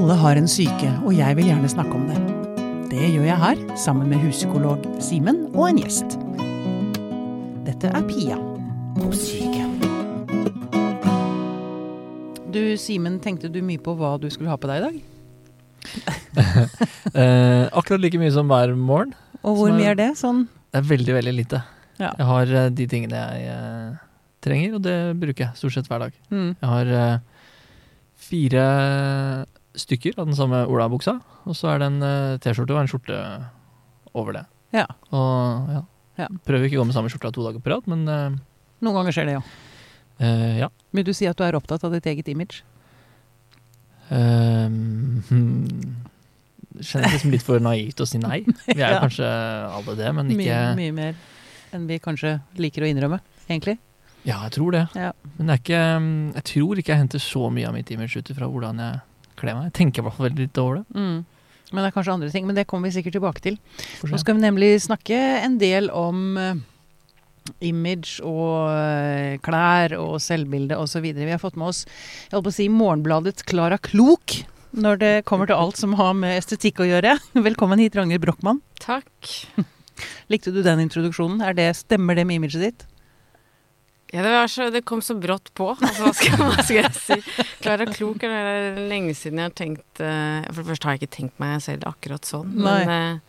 [0.00, 2.16] Alle har en syke, og jeg vil gjerne snakke om det.
[2.90, 6.16] Det gjør jeg her, sammen med huspsykolog Simen og en gjest.
[7.66, 8.38] Dette er Pia
[8.96, 9.66] på syke.
[12.50, 15.00] Du Simen, tenkte du mye på hva du skulle ha på deg i dag?
[17.10, 19.10] Eh, akkurat like mye som hver morgen.
[19.42, 20.10] Og hvor er- mye er det?
[20.20, 21.58] Sånn Det er veldig, veldig lite.
[21.98, 22.12] Ja.
[22.18, 23.96] Jeg har eh, de tingene jeg eh,
[24.44, 26.12] trenger, og det bruker jeg stort sett hver dag.
[26.30, 26.50] mm.
[26.60, 27.18] Jeg har eh,
[28.28, 28.66] fire
[29.78, 33.18] stykker av den samme olabuksa, og så er det en eh, T-skjorte og en skjorte
[34.18, 34.44] over det.
[34.74, 34.86] Ja.
[35.14, 35.82] Og ja.
[36.20, 36.28] Ja.
[36.44, 38.38] Prøver ikke å gå med samme skjorta to dager på rad, men uh,
[38.84, 39.42] Noen ganger skjer det, ja.
[40.20, 40.68] Uh, ja.
[40.96, 42.60] Vil du si at du er opptatt av ditt eget image?
[44.10, 44.68] Uh,
[45.30, 46.00] hmm.
[46.80, 48.42] Kjennes liksom litt for naivt å si nei.
[48.66, 51.22] Vi er jo kanskje alle det, men ikke Mye, mye mer
[51.70, 53.76] enn vi kanskje liker å innrømme, egentlig.
[54.26, 54.82] Ja, jeg tror det.
[54.98, 55.12] Ja.
[55.36, 58.18] Men det er ikke um, Jeg tror ikke jeg henter så mye av mitt image
[58.18, 58.98] ut ifra hvordan jeg
[59.40, 59.70] kler meg.
[59.70, 60.84] Jeg tenker i hvert fall veldig litt over det.
[60.96, 61.20] Mm.
[61.70, 63.56] Men det er kanskje andre ting, men det kommer vi sikkert tilbake til.
[64.10, 66.62] Nå skal vi nemlig snakke en del om eh,
[67.70, 71.06] image og eh, klær og selvbilde osv.
[71.14, 75.14] Vi har fått med oss jeg holdt på å si, Morgenbladets Klara Klok når det
[75.26, 77.16] kommer til alt som har med estetikk å gjøre.
[77.48, 78.62] Velkommen hit, Ragnhild Brochmann.
[78.82, 79.34] Takk.
[80.32, 81.42] Likte du den introduksjonen?
[81.44, 82.86] Er det, stemmer det med imaget ditt?
[84.10, 85.68] Ja, det, var så, det kom så brått på.
[85.76, 87.46] Altså, hva, skal, hva skal jeg si?
[87.62, 88.34] Klara Klok er
[88.74, 91.62] det lenge siden jeg har tenkt uh, For det første har jeg ikke tenkt meg
[91.64, 92.54] selv akkurat sånn.
[92.58, 92.76] Nei.
[92.90, 93.20] Men Klara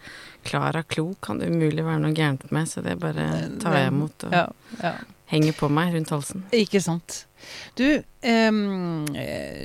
[0.43, 3.27] Klara Klok kan det umulig være noe gærent med, så det bare
[3.61, 4.47] tar jeg imot og Ja,
[4.81, 4.93] ja.
[5.29, 6.47] henger på meg rundt halsen.
[6.55, 7.25] Ikke sant.
[7.77, 8.57] Du, eh,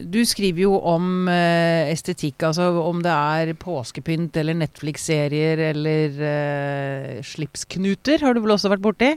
[0.04, 7.24] du skriver jo om uh, estetikk, altså om det er påskepynt eller Netflix-serier eller eh,
[7.24, 9.14] slipsknuter, har du vel også vært borti.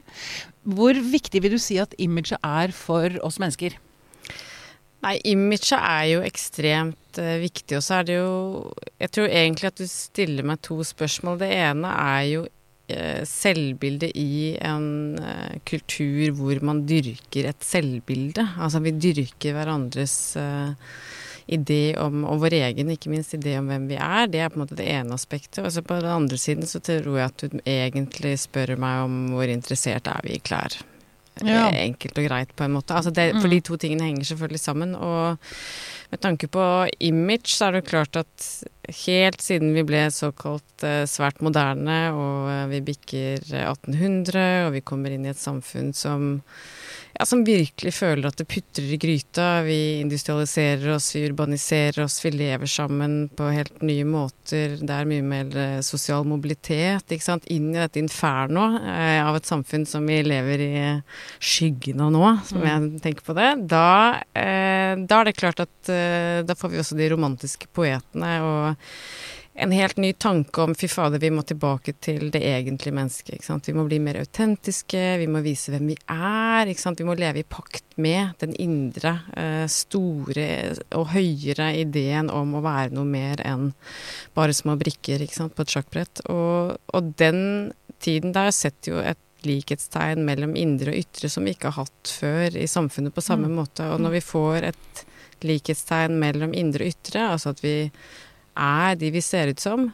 [0.69, 3.77] Hvor viktig vil du si at imaget er for oss mennesker?
[4.99, 9.69] Nei, imaget er jo ekstremt uh, viktig, og så er det jo Jeg tror egentlig
[9.69, 11.39] at du stiller meg to spørsmål.
[11.39, 18.43] Det ene er jo uh, selvbildet i en uh, kultur hvor man dyrker et selvbilde.
[18.59, 20.75] Altså vi dyrker hverandres eh,
[21.49, 24.29] idé om, og vår egen, ikke minst, idé om hvem vi er.
[24.29, 25.63] Det er på en måte det ene aspektet.
[25.63, 29.19] Og så på den andre siden så tror jeg at du egentlig spør meg om
[29.33, 30.77] hvor interessert er vi i klær.
[31.45, 31.69] Ja.
[31.71, 32.95] Enkelt og greit, på en måte.
[32.95, 33.41] Altså det, Mm.
[33.41, 34.95] For de to tingene henger selvfølgelig sammen.
[34.95, 35.37] Og
[36.11, 38.63] med tanke på image, så er det klart at
[39.05, 44.73] helt siden vi ble såkalt eh, svært moderne, og eh, vi bikker eh, 1800, og
[44.73, 46.41] vi kommer inn i et samfunn som
[47.19, 49.47] ja, som virkelig føler at det putrer i gryta.
[49.65, 54.77] Vi industrialiserer oss, vi urbaniserer oss, vi lever sammen på helt nye måter.
[54.79, 57.49] Det er mye mer eh, sosial mobilitet, ikke sant.
[57.51, 60.85] Inn i dette inferno eh, av et samfunn som vi lever i
[61.43, 63.49] skyggen av nå, som jeg tenker på det.
[63.75, 63.89] Da,
[64.31, 68.95] eh, da er det klart at eh, da får vi også de romantiske poetene og
[69.59, 73.35] en helt ny tanke om fy fader, vi må tilbake til det egentlige mennesket.
[73.35, 73.67] Ikke sant?
[73.67, 76.71] Vi må bli mer autentiske, vi må vise hvem vi er.
[76.71, 77.01] Ikke sant?
[77.01, 80.47] Vi må leve i pakt med den indre, eh, store
[80.95, 83.73] og høyere ideen om å være noe mer enn
[84.37, 85.55] bare små brikker ikke sant?
[85.57, 86.23] på et sjakkbrett.
[86.31, 91.53] Og, og den tiden der setter jo et likhetstegn mellom indre og ytre som vi
[91.55, 93.55] ikke har hatt før i samfunnet på samme Mm.
[93.61, 93.85] måte.
[93.91, 95.05] Og når vi får et
[95.47, 97.91] likhetstegn mellom indre og ytre, altså at vi
[98.57, 99.89] er de vi ser ut som,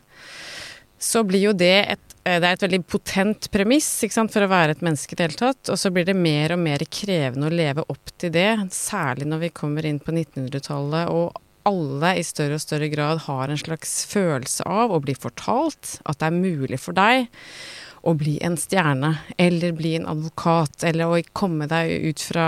[0.99, 4.51] så blir jo det et eh, det er et veldig potent premiss sant, for å
[4.51, 5.69] være et menneske i det hele tatt.
[5.69, 9.45] Og så blir det mer og mer krevende å leve opp til det, særlig når
[9.45, 14.03] vi kommer inn på 1900-tallet og alle i større og større grad har en slags
[14.09, 17.25] følelse av å bli fortalt at det er mulig for deg
[18.05, 19.09] å bli en stjerne,
[19.41, 22.45] eller bli en advokat, eller å komme deg ut fra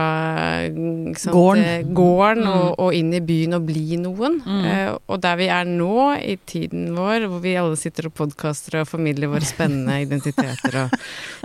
[1.17, 1.63] sant, Gården.
[1.63, 2.53] eh, gården Mm.
[2.53, 4.37] og, og inn i byen og bli noen.
[4.45, 4.65] Mm.
[4.65, 8.79] Uh, og der vi er nå, i tiden vår, hvor vi alle sitter og podkaster
[8.81, 10.93] og formidler våre spennende identiteter og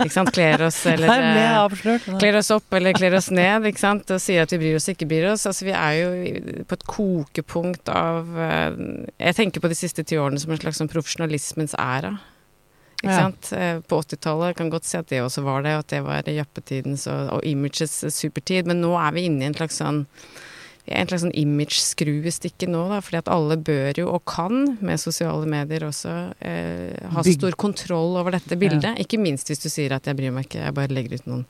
[0.03, 2.09] ikke sant, kler oss eller eh.
[2.19, 4.89] Kler oss opp eller kler oss ned, ikke sant, og sier at vi bryr oss,
[4.93, 5.47] ikke bryr oss.
[5.49, 8.77] Altså, vi er jo på et kokepunkt av uh,
[9.17, 12.15] Jeg tenker på de siste ti årene som en slags sånn profesjonalismens æra.
[13.03, 13.19] Ikke Ja.
[13.27, 13.51] sant?
[13.51, 17.05] Eh, På 80-tallet kan godt si at det også var det, at det var jappetidens
[17.11, 20.05] og, og images supertid, men nå er vi inne i en slags sånn
[20.85, 24.99] vi en slags sånn image-skruestikke nå, da, fordi at alle bør jo, og kan, med
[24.99, 28.97] sosiale medier også, eh, ha Bygg- stor kontroll over dette bildet.
[28.99, 31.45] Ikke minst hvis du sier at jeg bryr meg ikke, jeg bare legger ut noen,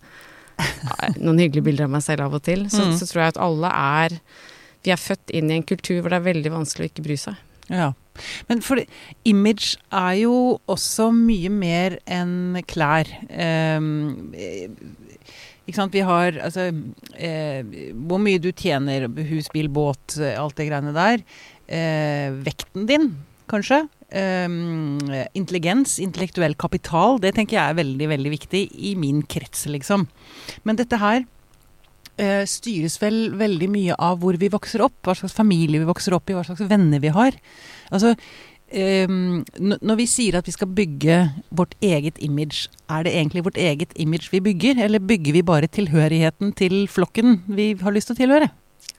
[1.17, 2.65] noen hyggelige bilder av meg selv av og til.
[2.69, 2.94] Så, Mm.
[3.00, 4.19] så tror jeg at alle er
[4.85, 7.15] Vi er født inn i en kultur hvor det er veldig vanskelig å ikke bry
[7.15, 7.35] seg.
[7.69, 7.94] Ja.
[8.50, 8.81] Men for
[9.27, 10.36] image er jo
[10.71, 13.10] også mye mer enn klær.
[13.30, 14.30] Ehm,
[15.63, 16.68] ikke sant, vi har altså
[17.15, 17.63] eh,
[17.95, 21.24] Hvor mye du tjener, hus, bil, båt, eh, alt det greiene der.
[21.68, 23.12] Eh, vekten din,
[23.51, 23.86] kanskje.
[24.13, 24.50] Eh,
[25.39, 27.21] intelligens, intellektuell kapital.
[27.24, 30.07] Det tenker jeg er veldig, veldig viktig i min krets, liksom.
[30.68, 31.24] Men dette her
[32.18, 35.00] eh, styres vel veldig mye av hvor vi vokser opp.
[35.06, 37.38] Hva slags familie vi vokser opp i, hva slags venner vi har.
[37.93, 38.15] Altså,
[38.73, 41.17] Um, når vi sier at vi skal bygge
[41.53, 45.69] vårt eget image, er det egentlig vårt eget image vi bygger, eller bygger vi bare
[45.69, 48.47] tilhørigheten til flokken vi har lyst til å tilhøre?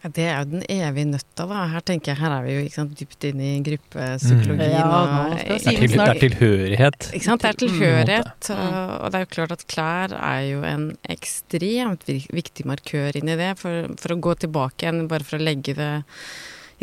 [0.05, 1.65] Ja, det er jo den evige nøtta, da.
[1.73, 4.63] Her tenker jeg, her er vi jo ikke sant, dypt inne i gruppepsykologien.
[4.63, 4.77] Mm.
[4.77, 7.11] Ja, og, Det er, til, det er tilhørighet.
[7.11, 7.43] Ikke sant?
[7.43, 7.63] Det er Mm.
[7.65, 13.17] tilhørighet, og, og det er jo klart at klær er jo en ekstremt viktig markør
[13.19, 13.55] inn i det.
[13.59, 15.93] For, for å gå tilbake igjen, bare for å legge det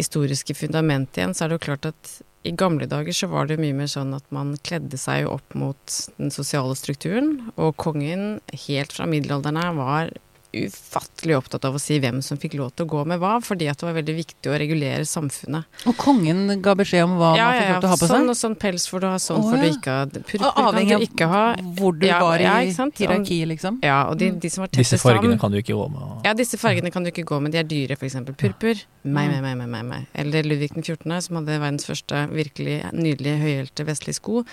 [0.02, 3.60] historiske fundamentet igjen, så er det jo klart at i gamle dager så var det
[3.62, 8.96] mye mer sånn at man kledde seg opp mot den sosiale strukturen, og kongen helt
[8.96, 10.14] fra middelalderen her var
[10.54, 13.70] ufattelig opptatt av å si hvem som fikk lov til å gå med hva, fordi
[13.72, 15.66] at det var veldig viktig å regulere samfunnet.
[15.88, 18.12] Og kongen ga beskjed om hva man fikk lov til å ha på seg?
[18.12, 20.06] Ja, sånn og sånn pels får du ha, sånn Å, får du ikke ha.
[20.12, 21.44] Purpur avhengig du ikke ha.
[21.56, 23.80] av hvor du Ja, var i ja, hierarkiet, liksom?
[23.86, 26.02] Ja, og de, de som var Disse fargene sammen kan du ikke gå med.
[26.02, 28.16] og- Ja, disse fargene kan du ikke gå med, de er dyre, f.eks.
[28.38, 28.84] Purpur.
[29.04, 30.08] Meg, meg, meg, meg, meg, meg.
[30.14, 34.44] Eller Ludvig den 14., som hadde verdens første virkelig nydelige høyhælte vestlige sko.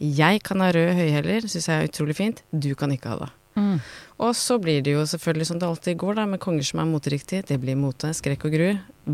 [0.00, 2.42] Jeg kan ha røde høyhæler, syns jeg er utrolig fint.
[2.52, 3.30] Du kan ikke ha det.
[3.58, 3.80] Mm.
[4.18, 6.88] Og så blir det jo selvfølgelig som det alltid går, da, med konger som er
[6.90, 7.44] moteriktige.
[7.46, 8.68] Det blir mote, skrekk og gru.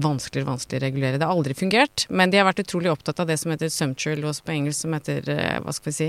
[0.05, 1.19] Vanskeligere og vanskeligere å regulere.
[1.21, 4.23] Det har aldri fungert, men de har vært utrolig opptatt av det som heter sumptuary
[4.23, 6.09] laws på engelsk, som heter, eh, hva skal vi si,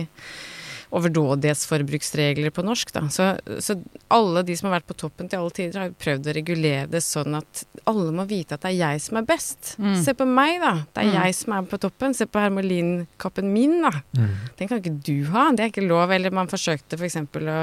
[0.96, 3.02] overdådighetsforbruksregler på norsk, da.
[3.14, 3.28] Så,
[3.64, 3.76] så
[4.14, 7.02] alle de som har vært på toppen til alle tider, har prøvd å regulere det
[7.06, 9.76] sånn at alle må vite at det er jeg som er best.
[9.82, 9.96] Mm.
[10.06, 10.74] Se på meg, da.
[10.96, 11.18] Det er Mm.
[11.24, 12.14] jeg som er på toppen.
[12.18, 13.92] Se på hermelinkappen min, da.
[14.18, 14.36] Mm.
[14.58, 15.52] Den kan ikke du ha.
[15.52, 16.12] Det er ikke lov.
[16.12, 17.18] Eller man forsøkte f.eks.
[17.32, 17.60] For å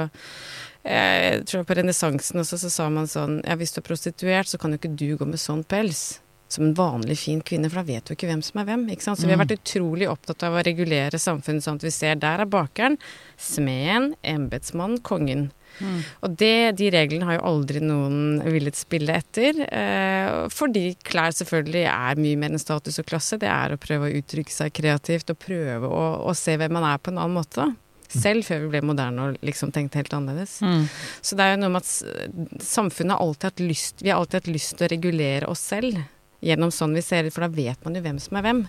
[0.85, 4.47] eh, Jeg tror på renessansen også, så sa man sånn Ja, hvis du er prostituert,
[4.51, 6.19] så kan jo ikke du gå med sånn pels.
[6.53, 8.85] Som en vanlig fin kvinne, for da vet du ikke hvem som er hvem.
[8.93, 9.17] ikke sant?
[9.19, 9.47] Så vi har Mm.
[9.47, 12.97] vært utrolig opptatt av å regulere samfunnet sånn at vi ser der er bakeren,
[13.39, 15.47] smeden, embetsmannen, kongen.
[15.81, 16.01] Mm.
[16.21, 19.57] Og det, de reglene har jo aldri noen villet spille etter.
[19.65, 23.39] Eh, fordi klær selvfølgelig er mye mer enn status og klasse.
[23.41, 26.85] Det er å prøve å uttrykke seg kreativt og prøve å, å se hvem man
[26.93, 27.71] er på en annen måte.
[28.13, 30.59] Selv før vi ble moderne og liksom tenkte helt annerledes.
[30.61, 30.83] Mm.
[31.25, 34.43] Så det er jo noe med at samfunnet har alltid hatt lyst Vi har alltid
[34.43, 35.97] hatt lyst til å regulere oss selv
[36.43, 38.65] gjennom sånn vi ser ut, for da vet man jo hvem som er hvem.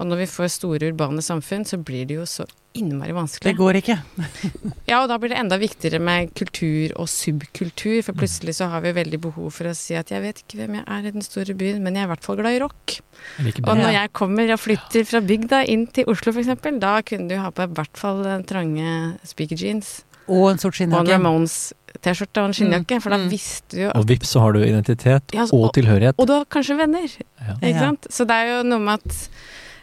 [0.00, 2.46] Og når vi får store urbane samfunn, så blir det jo så
[2.78, 3.50] innmari vanskelig.
[3.50, 3.96] Det går ikke.
[4.90, 8.82] Ja, og da blir det enda viktigere med kultur og subkultur, for plutselig så har
[8.82, 11.26] vi veldig behov for å si at jeg vet ikke hvem jeg er i den
[11.26, 12.96] store byen, men jeg er i hvert fall glad i rock.
[13.44, 17.38] Og når jeg kommer og flytter fra bygda inn til Oslo f.eks., da kunne du
[17.38, 18.96] ha på i hvert fall trange
[19.28, 20.00] speaker jeans
[20.30, 21.10] Og en sort og skinnjakke.
[21.10, 23.28] en Ramones-T-skjorte og en skinnjakke, for da Mm.
[23.32, 26.14] visste du jo Og vips, så har du identitet Ja, så- og tilhørighet.
[26.18, 27.08] Og du har kanskje venner.
[27.40, 27.54] Ja.
[27.60, 27.78] Ikke Ja.
[27.80, 28.06] sant?
[28.10, 29.28] Så det er jo noe med at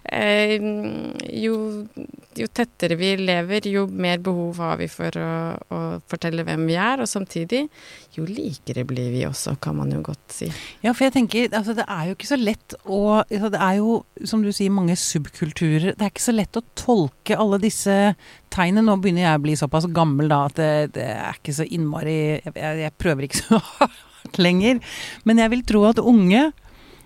[0.08, 1.56] jo,
[2.40, 6.78] jo tettere vi lever, jo mer behov har vi for å, å fortelle hvem vi
[6.80, 7.66] er, og samtidig
[8.16, 10.48] jo likere blir vi også, kan man jo godt si.
[10.86, 13.80] Ja, for jeg tenker, altså det er jo ikke så lett å altså Det er
[13.80, 15.92] jo, som du sier, mange subkulturer.
[15.98, 17.96] Det er ikke så lett å tolke alle disse
[18.54, 18.86] tegnene.
[18.88, 22.18] Nå begynner jeg å bli såpass gammel da at det, det er ikke så innmari
[22.18, 24.80] jeg, jeg prøver ikke så hardt lenger.
[25.28, 26.48] Men jeg vil tro at unge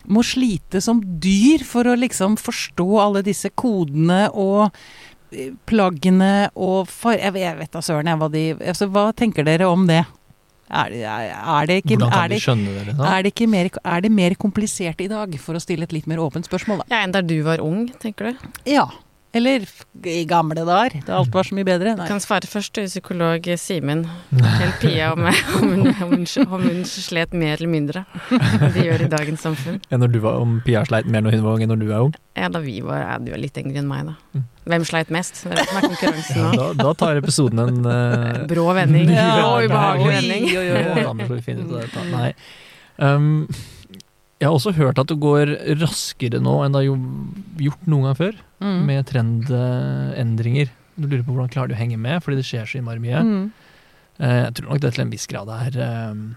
[0.08, 4.72] må slite som dyr for å liksom forstå alle disse kodene og
[5.32, 7.18] eh, plaggene og far...
[7.20, 10.02] Jeg, vet- da søren jeg hva de altså, Hva tenker dere om det?
[10.72, 12.38] Er, det- er det ikke er det?
[12.40, 12.60] Liksom?
[13.12, 16.22] er det, ikke mer, er mer komplisert i dag, for å stille et litt mer
[16.24, 16.90] åpent spørsmål, da?
[16.96, 18.46] Ja, enn da du var ung, tenker du?
[18.72, 18.86] Ja.
[19.34, 19.64] Eller
[20.04, 21.94] i gamle dager, da alt var så mye bedre.
[21.96, 22.08] Du Nei.
[22.10, 24.04] kan svare først, til psykolog Simen.
[24.34, 25.24] Fortell Pia om,
[25.62, 28.04] om, hun, om, hun, om hun slet mer eller mindre
[28.36, 29.80] enn de gjør i dagens samfunn.
[29.88, 31.88] Ja, når du var, om Pia sleit mer når hun var ung enn når du
[31.88, 32.16] er ung?
[32.36, 34.18] Ja, da vi var ja, Du er litt yngre enn meg, da.
[34.36, 34.48] Mm.
[34.72, 35.44] Hvem sleit mest?
[35.46, 39.16] Det er det som er konkurransen Ja, da, da tar episoden en uh, Brå vending.
[39.16, 40.50] Ja, og ubehagelig vending.
[40.52, 42.10] oi, oi, oi.
[42.12, 42.34] Nei.
[43.02, 43.48] Um,
[44.42, 48.18] jeg har også hørt at det går raskere nå enn det har gjort noen gang
[48.18, 48.82] før, Mm.
[48.86, 50.70] med trendendringer.
[51.00, 53.22] Du lurer på hvordan klarer de å henge med, fordi det skjer så innmari mye.
[53.26, 53.52] Mm.
[54.22, 55.78] Eh, jeg tror nok det til en viss grad er
[56.12, 56.36] um,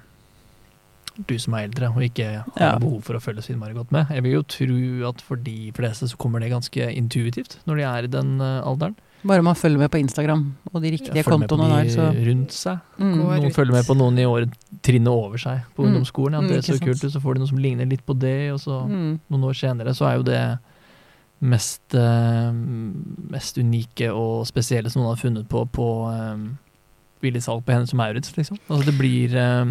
[1.28, 2.78] du som er eldre og ikke har Ja.
[2.78, 4.08] behov for å følge så innmari godt med.
[4.10, 7.82] Jeg vil jo tro at for de fleste så kommer det ganske intuitivt når de
[7.90, 8.96] er i den eh, alderen.
[9.24, 12.52] Bare man følger med på Instagram og de riktige på kontoene der, de så rundt
[12.52, 12.78] seg.
[12.98, 13.14] mm.
[13.22, 14.52] Noen følger med på noen i året
[14.84, 15.88] trinnet over seg på Mm.
[15.88, 16.32] ungdomsskolen.
[16.36, 16.84] Ja, Mm, det er så sant.
[16.84, 19.20] kult så får de noe som ligner litt på det, og så mm.
[19.30, 20.58] noen år senere så er jo det
[21.40, 22.52] mest, uh,
[23.30, 26.58] mest unike og spesielle som noen har funnet på på um,
[27.22, 28.58] billig salg på henne som Maurits, liksom.
[28.68, 29.64] Altså det blir eh,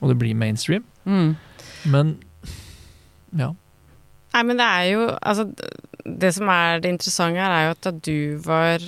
[0.00, 0.84] Og det blir mainstream.
[1.04, 1.36] Mm.
[1.86, 2.16] Men
[3.36, 3.50] ja.
[4.34, 5.48] Nei, men det er jo Altså,
[6.06, 8.84] det som er det interessante her, er jo at da du var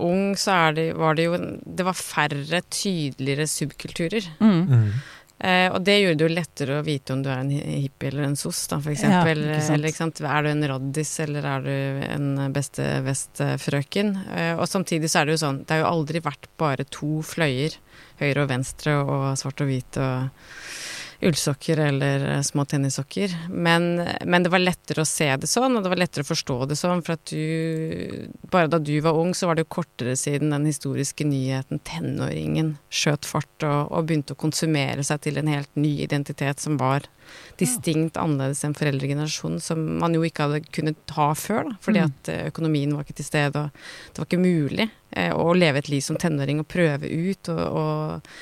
[0.00, 4.26] ung, så er det, var det jo Det var færre tydeligere subkulturer.
[4.40, 4.92] Mm.
[5.40, 8.26] Eh, og det gjorde det jo lettere å vite om du er en hippie eller
[8.26, 9.38] en sos, da, for Ja, eksempel.
[9.46, 9.74] ikke sant.
[9.78, 10.20] eller, ikke sant?
[10.20, 14.10] Er du en raddis, eller er du en beste vest-frøken?
[14.36, 17.22] Eh, og samtidig så er det jo sånn, det har jo aldri vært bare to
[17.24, 17.78] fløyer,
[18.20, 20.28] høyre og venstre og svart og hvit og
[21.20, 23.34] ullsokker eller eh, små tennissokker.
[23.48, 26.56] Men, men det var lettere å se det sånn, og det var lettere å forstå
[26.70, 30.16] det sånn, for at du Bare da du var ung, så var det jo kortere
[30.18, 35.50] siden den historiske nyheten tenåringen skjøt fart og, og begynte å konsumere seg til en
[35.52, 37.06] helt ny identitet som var
[37.60, 42.08] distinkt annerledes enn foreldregenerasjonen, som man jo ikke hadde kunnet ha før, da, fordi Mm.
[42.10, 43.70] at eh, økonomien var ikke til stede, og
[44.10, 47.62] det var ikke mulig eh, å leve et liv som tenåring og prøve ut og,
[47.84, 48.34] og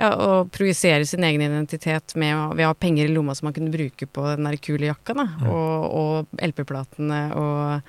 [0.00, 3.50] ja, og projisere sin egen identitet med å, ved å ha penger i lomma som
[3.50, 5.48] man kunne bruke på den der kule jakka, da, Mm.
[5.52, 7.82] og, og LP-platene og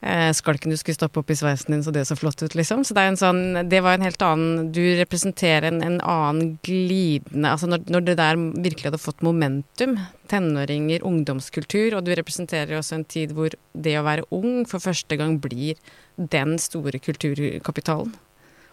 [0.00, 2.82] eh, skalken du skulle stappe opp i sveisen din så det så flott ut, liksom.
[2.84, 6.58] Så det er en sånn Det var en helt annen Du representerer en, en annen
[6.66, 9.96] glidende Altså når, når det der virkelig hadde fått momentum,
[10.30, 15.16] tenåringer, ungdomskultur, og du representerer også en tid hvor det å være ung for første
[15.18, 15.76] gang blir
[16.16, 18.14] den store kulturkapitalen.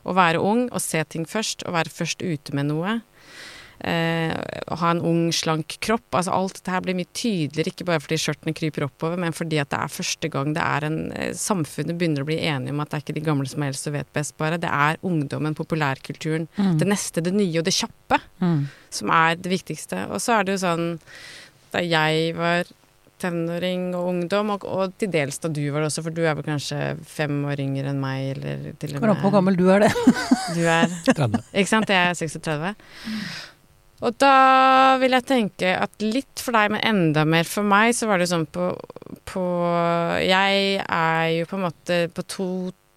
[0.06, 3.02] Å være ung og se ting først, og være først ute med noe.
[3.84, 4.32] Eh,
[4.72, 6.06] å ha en ung, slank kropp.
[6.16, 9.58] Altså alt dette her blir mye tydeligere, ikke bare fordi skjørtene kryper oppover, men fordi
[9.60, 12.80] at det er første gang det er en eh, Samfunnet begynner å bli enige om
[12.84, 14.60] at det er ikke de gamle som helst og vet best, bare.
[14.62, 16.78] Det er ungdommen, populærkulturen, Mm.
[16.80, 18.68] det neste, det nye og det kjappe Mm.
[18.90, 20.06] som er det viktigste.
[20.12, 21.00] Og så er det jo sånn
[21.74, 22.66] Da jeg var
[23.24, 26.36] tenåring og ungdom, og, og til dels da du var det også, for du er
[26.38, 29.88] vel kanskje fem år yngre enn meg, eller til og med hvor gammel du er,
[29.88, 29.94] det.
[30.58, 31.42] Du er 30.
[31.56, 31.90] Ikke sant?
[31.90, 32.76] Jeg er 36.
[34.04, 34.36] Og da
[35.00, 38.28] vil jeg tenke at litt for deg, men enda mer for meg, så var det
[38.32, 38.74] sånn på,
[39.30, 39.44] på
[40.24, 42.50] Jeg er jo på en måte på to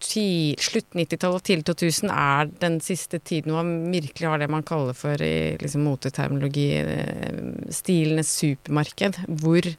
[0.02, 4.50] ti, slutt 90-tallet og tidlig 2000 er den siste tiden hvor man virkelig har det
[4.52, 7.40] man kaller for i liksom, moteterminologi eh,
[7.74, 9.70] stilenes supermarked, hvor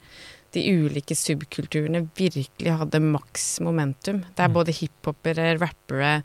[0.58, 4.24] de ulike subkulturene virkelig hadde maks momentum.
[4.36, 4.58] Det er Mm.
[4.58, 6.24] både hiphopere, rappere,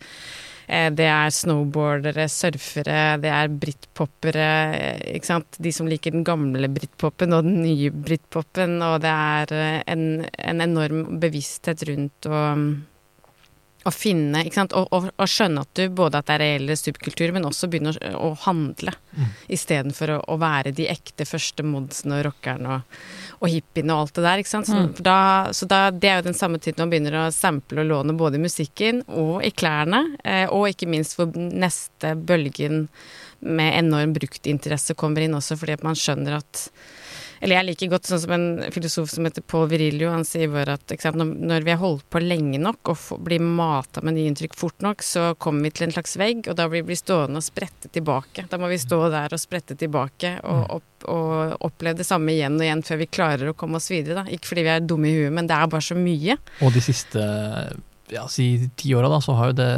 [0.68, 5.58] eh, det er snowboardere, surfere, det er britpopere, eh, ikke sant.
[5.60, 10.24] De som liker den gamle britpopen og den nye britpopen, og det er eh, en,
[10.38, 12.42] en enorm bevissthet rundt å
[13.84, 16.76] å finne, ikke sant, og, og, og skjønne at du både at det er reelle
[16.78, 19.26] subkulturer, men også begynne å, å handle, Mm.
[19.52, 22.94] istedenfor å, å være de ekte første modsene og rockerne og,
[23.44, 24.70] og hippiene og alt det der, ikke sant.
[24.70, 24.94] Så, Mm.
[25.04, 25.16] da,
[25.52, 28.40] så da, det er jo den samme tiden man begynner å sample og låne både
[28.40, 32.86] i musikken og i klærne, eh, og ikke minst hvor neste bølgen
[33.44, 36.70] med enorm bruktinteresse kommer inn også, fordi at man skjønner at
[37.42, 40.76] eller jeg liker godt sånn som en filosof som heter Paul Virilio, han sier bare
[40.78, 44.54] at sant, når, vi har holdt på lenge nok og blir mata med nye inntrykk
[44.58, 47.46] fort nok, så kommer vi til en slags vegg, og da blir vi stående og
[47.46, 48.46] sprette tilbake.
[48.46, 52.60] Da må vi stå der og sprette tilbake og, opp, og oppleve det samme igjen
[52.60, 54.22] og igjen før vi klarer å komme oss videre.
[54.22, 54.30] Da.
[54.30, 56.38] Ikke fordi vi er dumme i huet, men det er bare så mye.
[56.62, 57.26] Og de siste
[58.12, 59.72] ja, si ti åra, da, så har jo det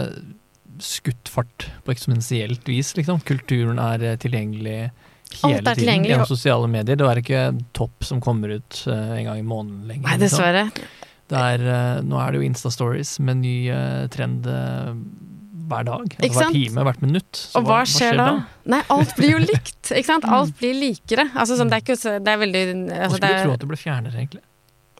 [0.85, 3.23] skutt fart på eksponentielt vis, liksom.
[3.25, 4.91] Kulturen er eh, tilgjengelig
[5.43, 6.99] hele tiden gjennom sosiale medier.
[7.01, 7.43] Det er ikke
[7.77, 10.07] topp som kommer ut eh, en gang i måneden lenger.
[10.09, 10.69] Nei, dessverre.
[11.31, 14.49] Det er, eh, nå er det jo Insta-stories med ny eh, trend
[15.65, 16.17] hver dag.
[16.19, 17.39] Altså, hver time, hvert minutt.
[17.41, 18.31] Så Og hva skjer da?
[18.69, 20.27] Nei, alt blir jo likt, ikke sant?
[20.35, 20.35] Mm.
[20.39, 21.29] Alt blir likere.
[21.37, 23.69] Altså sånn, det er ikke Det er veldig altså, det skulle er, tro at det
[23.71, 24.45] ble fjernere, egentlig.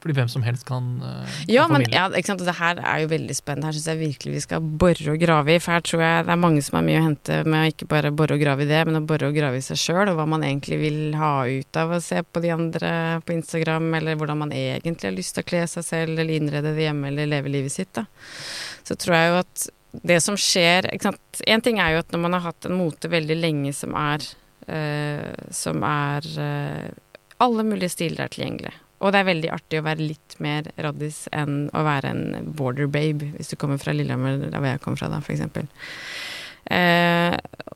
[0.05, 2.03] Fordi hvem som helst kan uh, Ja, men ja?
[2.13, 3.71] Det her er jo veldig spennende.
[3.71, 5.57] Her syns jeg virkelig vi skal bore og grave i.
[5.57, 7.87] For her tror jeg det er mange som har mye å hente med å ikke
[7.89, 10.19] bare bore og grave i det, men å bore og grave i seg sjøl, og
[10.19, 12.91] hva man egentlig vil ha ut av å se på de andre
[13.25, 16.75] på Instagram, eller hvordan man egentlig har lyst til å kle seg selv, eller innrede
[16.77, 18.05] det hjemme, eller leve livet sitt, da.
[18.85, 19.67] Så tror jeg jo at
[20.05, 20.91] det som skjer?
[21.47, 24.23] En ting er jo at når man har hatt en mote veldig lenge som er
[24.67, 26.89] eh, Som er eh,
[27.41, 28.73] Alle mulige stiler er tilgjengelig.
[29.03, 32.87] Og det er veldig artig å være litt mer raddis enn å være en border
[32.91, 35.67] babe, hvis du kommer fra Lillehammer, der hvor jeg kommer fra, da, for eksempel.
[36.65, 37.35] Eh,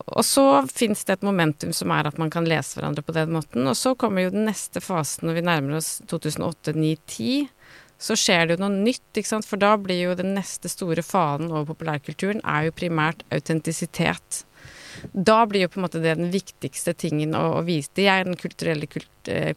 [0.10, 3.36] og så fins det et momentum som er at man kan lese hverandre på den
[3.36, 3.68] måten.
[3.70, 7.56] Og så kommer jo den neste fasen når vi nærmer oss 2008, 2009, 2010.
[8.00, 9.48] Så skjer det jo noe nytt, ikke sant.
[9.48, 14.46] For da blir jo den neste store fanen over populærkulturen er jo primært autentisitet.
[15.14, 17.92] Da blir jo på en måte det den viktigste tingen å, å vise.
[17.98, 19.10] Det er den kulturelle kult,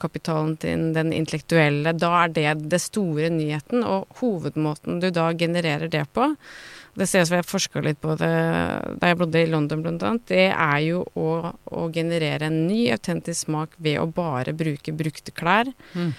[0.02, 1.94] kapitalen til den intellektuelle.
[1.96, 6.32] Da er det det store nyheten, og hovedmåten du da genererer det på,
[6.98, 8.32] det ser jeg som jeg forska litt på det
[9.00, 11.28] da jeg bodde i London blant annet, det er jo å,
[11.72, 15.70] å generere en ny autentisk smak ved å bare bruke brukte klær.
[15.96, 16.12] Mm.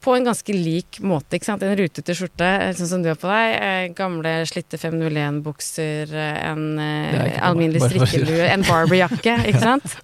[0.00, 1.36] På en ganske lik måte.
[1.36, 1.64] ikke sant?
[1.64, 3.56] En rutete skjorte, sånn som du har på deg.
[3.56, 9.98] Eh, gamle slitte 501-bukser, eh, en eh, alminnelig strikkelue, en Barber-jakke, ikke sant.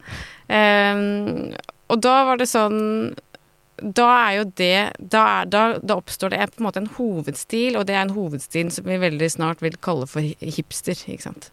[0.47, 1.57] Um,
[1.91, 3.15] og da var det sånn
[3.77, 7.77] da er jo det da, er, da, da oppstår det på en måte en hovedstil,
[7.77, 10.97] og det er en hovedstil som vi veldig snart vil kalle for hipster.
[10.97, 11.51] ikke sant?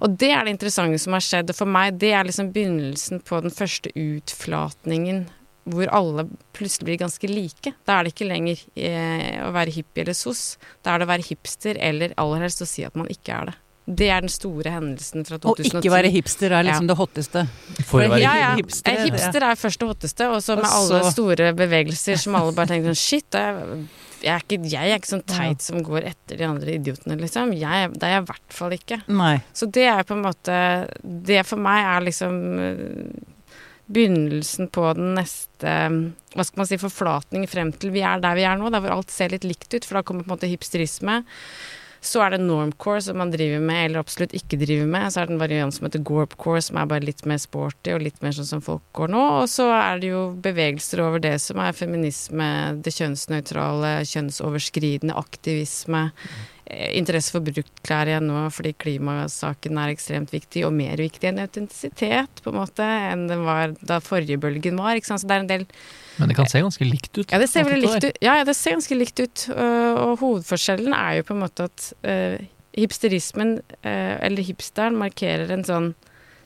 [0.00, 1.50] Og det er det interessante som har skjedd.
[1.52, 5.26] Og for meg, det er liksom begynnelsen på den første utflatningen
[5.68, 6.24] hvor alle
[6.56, 7.74] plutselig blir ganske like.
[7.86, 10.54] Da er det ikke lenger eh, å være hippie eller sos.
[10.84, 13.50] Da er det å være hipster, eller aller helst å si at man ikke er
[13.50, 13.56] det.
[13.90, 15.72] Det er den store hendelsen fra 2010.
[15.72, 17.42] Å ikke være hipster er liksom det hotteste.
[17.88, 18.50] For å være ja, ja.
[18.60, 19.06] hipster, Ja.
[19.08, 22.92] hipster er først det hotteste, og så med alle store bevegelser som alle bare tenker
[22.92, 23.58] sånn Shit, da er
[24.20, 27.54] jeg, er ikke, jeg er ikke sånn teit som går etter de andre idiotene, liksom.
[27.56, 29.00] Jeg, det er jeg i hvert fall ikke.
[29.08, 29.34] Nei.
[29.56, 30.56] Så det er på en måte
[31.00, 33.30] Det for meg er liksom eh,
[33.90, 35.74] begynnelsen på den neste
[36.30, 39.00] hva skal man si, forflatning frem til vi er der vi er nå, der hvor
[39.00, 39.84] alt ser litt likt ut.
[39.86, 41.24] For da kommer på en måte hipsterisme.
[42.00, 45.10] Så er det normcore som man driver med, eller absolutt ikke driver med.
[45.12, 48.06] Så er det en variant som heter gorpcore, som er bare litt mer sporty og
[48.06, 49.24] litt mer sånn som folk går nå.
[49.42, 52.48] Og så er det jo bevegelser over det som er feminisme,
[52.80, 56.06] det kjønnsnøytrale, kjønnsoverskridende aktivisme.
[56.08, 56.59] eh,
[56.94, 62.42] Interesse for bruktklær igjen nå fordi klimasaken er ekstremt viktig, og mer viktig enn autentisitet,
[62.44, 64.94] på en måte, enn den var da forrige bølgen var.
[64.98, 65.22] Ikke sant?
[65.24, 65.66] Så det er en del
[66.18, 67.26] Men det kan se ganske likt ut.
[67.32, 68.22] ja, det ser veldig likt ut.
[68.22, 69.46] Ja, ja, det ser ganske likt ut.
[69.50, 72.38] øh, Og hovedforskjellen er jo på en måte at øh,
[72.78, 75.88] hipsterismen, eller hipsteren, markerer en sånn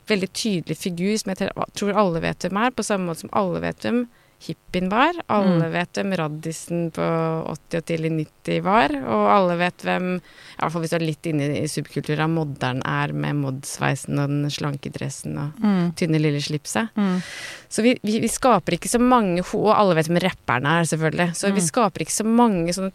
[0.09, 3.33] veldig tydelig figur som jeg tror- tror alle vet hvem er, på samme måte som
[3.33, 4.07] alle vet hvem
[4.39, 5.13] hippien var.
[5.29, 5.71] Alle Mm.
[5.71, 7.01] vet hvem raddisen på
[7.47, 8.11] 80 og tidlig
[8.45, 8.89] 90 var.
[9.07, 12.81] Og alle vet hvem, i hvert fall hvis du er litt inne i subkulturen, modderen
[12.85, 15.93] er med modsveisen og den slanke dressen og Mm.
[15.95, 16.89] tynne lille slipset.
[16.95, 17.21] Mm.
[17.69, 20.83] Så vi, vi, vi skaper ikke så mange ho- Og alle vet hvem rapperne er,
[20.85, 21.35] selvfølgelig.
[21.35, 21.67] Så vi Mm.
[21.67, 22.91] skaper ikke så mange sånne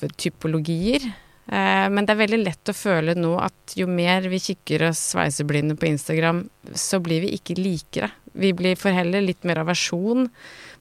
[0.00, 1.02] hovedtypologier.
[1.50, 5.00] Eh, men det er veldig lett å føle nå at jo mer vi kikker oss
[5.14, 8.10] sveiseblinde på Instagram, så blir vi ikke likere.
[8.32, 10.28] Vi blir for heller litt mer aversjon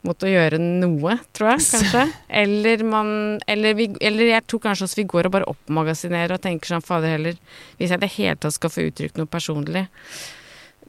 [0.08, 2.06] mot å gjøre noe, tror jeg, kanskje.
[2.42, 3.12] Eller man
[3.50, 6.86] Eller, vi, eller jeg tror kanskje også vi går og bare oppmagasinerer og tenker sånn,
[6.86, 7.40] fader heller,
[7.80, 9.88] hvis jeg i det hele tatt skal få uttrykt noe personlig,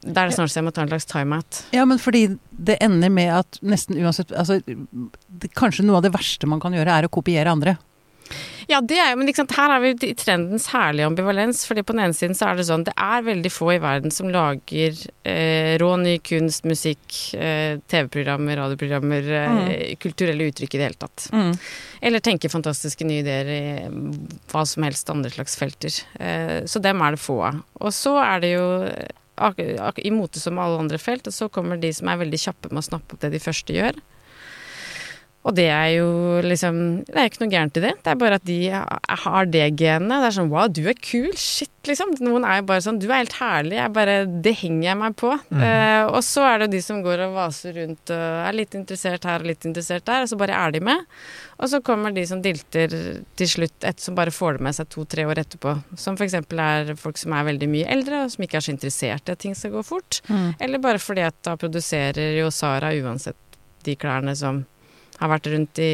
[0.01, 1.59] da er det snart så jeg må ta en slags timeout.
[1.77, 6.15] Ja, men fordi det ender med at nesten uansett altså, det, Kanskje noe av det
[6.15, 7.77] verste man kan gjøre, er å kopiere andre.
[8.71, 11.65] Ja, det er jo, men sant, her er vi i trendens herlige ambivalens.
[11.67, 14.15] fordi på den ene siden så er det sånn, det er veldig få i verden
[14.15, 14.95] som lager
[15.27, 17.03] eh, rå ny kunst, musikk,
[17.35, 21.27] eh, TV-programmer, radioprogrammer, eh, kulturelle uttrykk i det hele tatt.
[21.35, 21.51] Mm.
[22.11, 23.63] Eller tenker fantastiske nye ideer i
[24.53, 25.99] hva som helst andre slags felter.
[26.23, 27.59] Eh, så dem er det få av.
[27.81, 31.81] Og så er det jo eh, i mote som alle andre felt, og så kommer
[31.81, 33.99] de som er veldig kjappe med å snappe opp det de første gjør.
[35.41, 36.09] Og det er jo
[36.45, 37.95] liksom Det er ikke noe gærent i det.
[38.05, 38.59] Det er bare at de
[39.25, 40.13] har det genet.
[40.13, 41.31] Det er sånn wow, du er kul.
[41.39, 42.13] Shit, liksom.
[42.21, 43.79] Noen er jo bare sånn du er helt herlig.
[43.79, 45.33] Jeg bare, det henger jeg meg på.
[45.61, 48.77] Eh, og så er det jo de som går og vaser rundt og er litt
[48.77, 51.07] interessert her og litt interessert der, og så bare er de med.
[51.61, 52.93] Og så kommer de som dilter
[53.41, 55.75] til slutt, et som bare får det med seg to-tre år etterpå.
[56.01, 56.37] Som f.eks.
[56.37, 59.41] er folk som er veldig mye eldre, og som ikke er så interessert i at
[59.41, 60.21] ting skal gå fort.
[60.29, 60.51] Mm.
[60.61, 63.41] Eller bare fordi at da produserer jo Sara uansett
[63.87, 64.65] de klærne som
[65.21, 65.91] har vært rundt i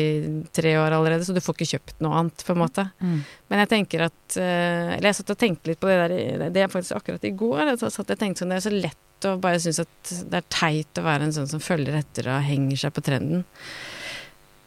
[0.54, 2.86] tre år allerede, så du får ikke kjøpt noe annet, på en måte.
[3.02, 3.18] Mm.
[3.50, 6.62] Men jeg tenker at eh, Eller jeg satt og tenkte litt på det der Det
[6.62, 7.64] er faktisk akkurat i går.
[7.72, 10.48] Jeg satt og tenkte sånn, Det er så lett å bare synes at det er
[10.52, 13.46] teit å være en sånn som følger etter og henger seg på trenden.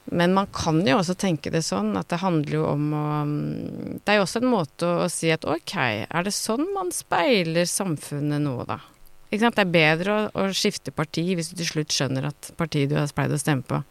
[0.09, 3.99] Men man kan jo også tenke det sånn at det handler jo om å mm,
[4.01, 5.75] Det er jo også en måte å, å si at ok,
[6.09, 8.79] er det sånn man speiler samfunnet nå, da?
[9.29, 9.59] Ikke sant?
[9.59, 12.97] Det er bedre å, å skifte parti hvis du til slutt skjønner at partiet du
[12.97, 13.83] har pleid å stemme på,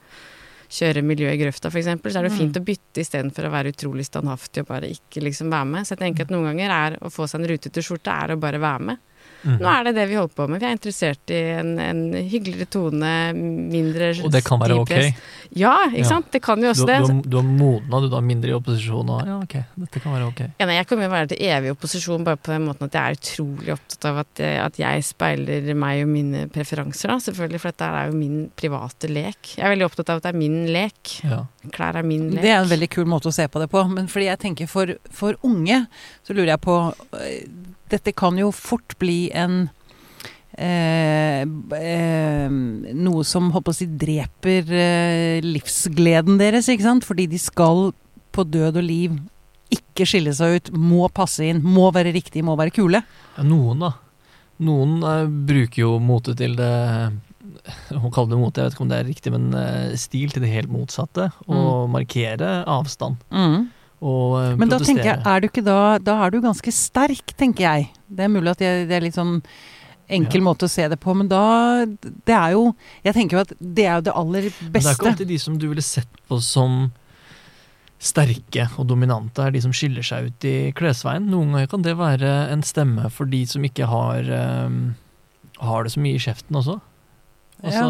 [0.68, 1.86] kjører miljøet i grøfta, f.eks.
[2.12, 2.38] Så er det Mm.
[2.38, 5.86] fint å bytte istedenfor å være utrolig standhaftig og bare ikke liksom være med.
[5.86, 8.40] Så jeg tenker at noen ganger er å få seg en rutete skjorte er å
[8.40, 8.98] bare være med.
[9.44, 9.58] Mhm.
[9.62, 10.60] Nå er det det vi holder på med.
[10.60, 14.94] Vi er interessert i en, en hyggeligere tone, mindre Og det kan være ok.
[15.56, 16.08] Ja, ikke Ja.
[16.08, 16.30] sant.
[16.32, 16.96] Det kan jo også du, det.
[17.06, 19.08] har- du har modna, du da, mindre i opposisjon.
[19.08, 20.40] Og, ja, ok, dette kan være ok.
[20.58, 23.02] Ja, nei, jeg kommer jo være til evig opposisjon bare på den måten at jeg
[23.02, 27.60] er utrolig opptatt av at, eh, at jeg speiler meg og mine preferanser, da, selvfølgelig.
[27.62, 29.54] For dette er jo min private lek.
[29.56, 31.14] Jeg er veldig opptatt av at det er min lek.
[31.24, 31.44] Ja.
[31.70, 32.42] Klær er min lek.
[32.42, 33.86] Det er en veldig kul måte å se på det på.
[33.88, 35.86] Men fordi jeg tenker for, for unge,
[36.26, 36.76] så lurer jeg på
[37.14, 39.68] øh, Dette kan jo fort bli en
[40.58, 42.50] eh, eh,
[42.98, 47.06] noe som håper å si dreper eh, livsgleden deres, ikke sant?
[47.08, 47.90] Fordi de skal
[48.34, 49.16] på død og liv
[49.74, 53.02] ikke skille seg ut, må passe inn, må være riktig, må være kule.
[53.36, 53.94] Ja, noen, da.
[54.64, 56.72] Noen eh, bruker jo mote til det
[57.92, 60.44] Hun kaller det mote, jeg vet ikke om det er riktig, men eh, stil til
[60.44, 61.28] det helt motsatte.
[61.46, 63.20] Og markere avstand.
[63.98, 67.34] Og eh, Men da tenker jeg, er du ikke da Da er du ganske sterk,
[67.38, 67.90] tenker jeg.
[68.06, 69.40] Det er mulig at jeg, det er litt sånn
[70.08, 70.44] enkel Ja.
[70.46, 72.72] måte å se det på, men da Det er jo
[73.04, 75.38] Jeg tenker jo at det er jo det aller Men det er ikke alltid de
[75.42, 76.90] som du ville sett på som
[77.98, 81.24] sterke og dominante, er de som skiller seg ut i klesveien.
[81.26, 84.28] Noen ganger kan det være en stemme for de som ikke har,
[84.68, 84.94] um,
[85.58, 86.76] har det så mye i kjeften også.
[87.58, 87.88] Altså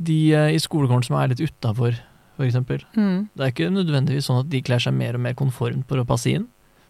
[0.00, 2.00] de uh, i skolegården som er litt utafor,
[2.36, 2.56] f.eks.
[2.96, 3.28] Mm.
[3.34, 6.06] Det er ikke nødvendigvis sånn at de kler seg mer og mer konformt for å
[6.08, 6.48] passe inn.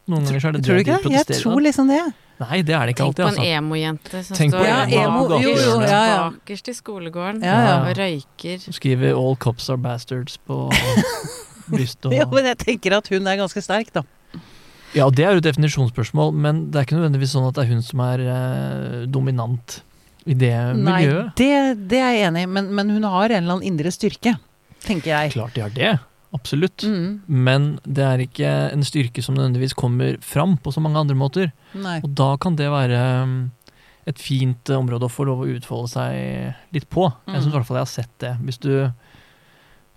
[0.09, 0.99] Noen ganger så er det Tror du ikke?
[1.03, 1.21] de det?
[1.25, 2.03] Jeg tror liksom det.
[2.43, 3.45] Nei, det er det ikke Tenk på alltid, en altså.
[3.57, 6.17] emo-jente som Tenk står Ja, emo, bak jo, jo, ja, ja.
[6.35, 7.77] bakerst i skolegården Ja, ja.
[7.87, 8.59] og røyker.
[8.65, 10.59] Som skriver 'All cops are bastards' på
[11.73, 12.13] brystet.
[12.13, 14.03] Ja, men jeg tenker at hun er ganske sterk, da.
[14.95, 17.73] Ja, det er jo et definisjonsspørsmål, men det er ikke nødvendigvis sånn at det er
[17.73, 19.81] hun som er eh, dominant
[20.27, 21.33] i det Nei, miljøet.
[21.41, 24.37] det, det er jeg enig i, men, men hun har en eller annen indre styrke,
[24.87, 25.33] tenker jeg.
[25.35, 25.93] Klart de har det,
[26.35, 26.85] absolutt.
[26.87, 27.21] Mm.
[27.29, 31.53] Men det er ikke en styrke som nødvendigvis kommer fram på så mange andre måter.
[31.75, 32.01] Nei.
[32.03, 33.37] Og da kan det være mm,
[34.11, 37.07] et fint eh, område å få lov å utfolde seg litt på.
[37.27, 37.41] Jeg Mm.
[37.41, 38.33] syns i hvert fall jeg har sett det.
[38.45, 38.91] Hvis du eh,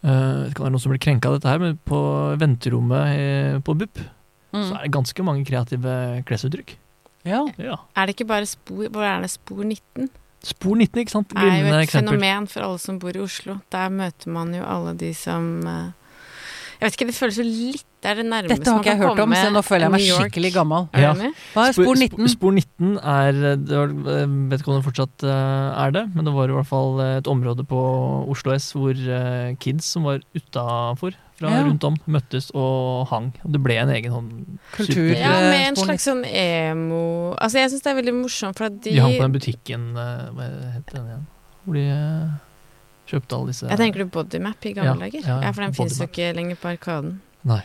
[0.03, 1.99] Det kan være noen som blir krenka av dette her, men på
[2.39, 4.07] venterommet eh, på BUP så
[4.57, 4.77] Mm.
[4.77, 6.77] er det ganske mange kreative klesuttrykk.
[7.27, 7.41] Ja.
[7.59, 7.75] Ja.
[7.97, 10.07] Er det ikke bare spor Hvor er det spor 19?
[10.45, 11.31] Spor 19, ikke sant?
[11.33, 12.13] Det er jo et eksempel.
[12.13, 13.57] fenomen for alle som bor i Oslo.
[13.73, 15.91] Der møter man jo alle de som eh,
[16.77, 18.99] Jeg vet ikke, det føles jo litt Det er det nærmeste Dette har ikke jeg
[19.03, 20.85] hørt om, så nå føler jeg meg skikkelig gammel.
[20.95, 21.09] Ja.
[21.51, 22.29] Hva er spor 19?
[22.31, 26.23] Spor 19 er det var, Jeg vet ikke om det fortsatt eh, er det, men
[26.29, 27.81] det var i hvert fall et område på
[28.31, 31.59] Oslo S hvor eh, kids som var utafor fra Ja.
[31.67, 33.27] rundt om, møttes og hang.
[33.43, 34.31] Og det ble en egen sånn
[34.73, 38.71] Kultur- Ja, med en slags sånn emo Altså, jeg syns det er veldig morsomt, for
[38.71, 40.47] at de De hang på den butikken eh, Hva
[40.79, 41.25] het den igjen?
[41.67, 42.35] Hvor de eh,
[43.11, 45.27] kjøpte alle disse Jeg tenker du Bodymap i gamle Ja, dager?
[45.27, 47.19] ja, Ja, for den finnes jo ikke lenger på Arkaden.
[47.47, 47.61] Nei.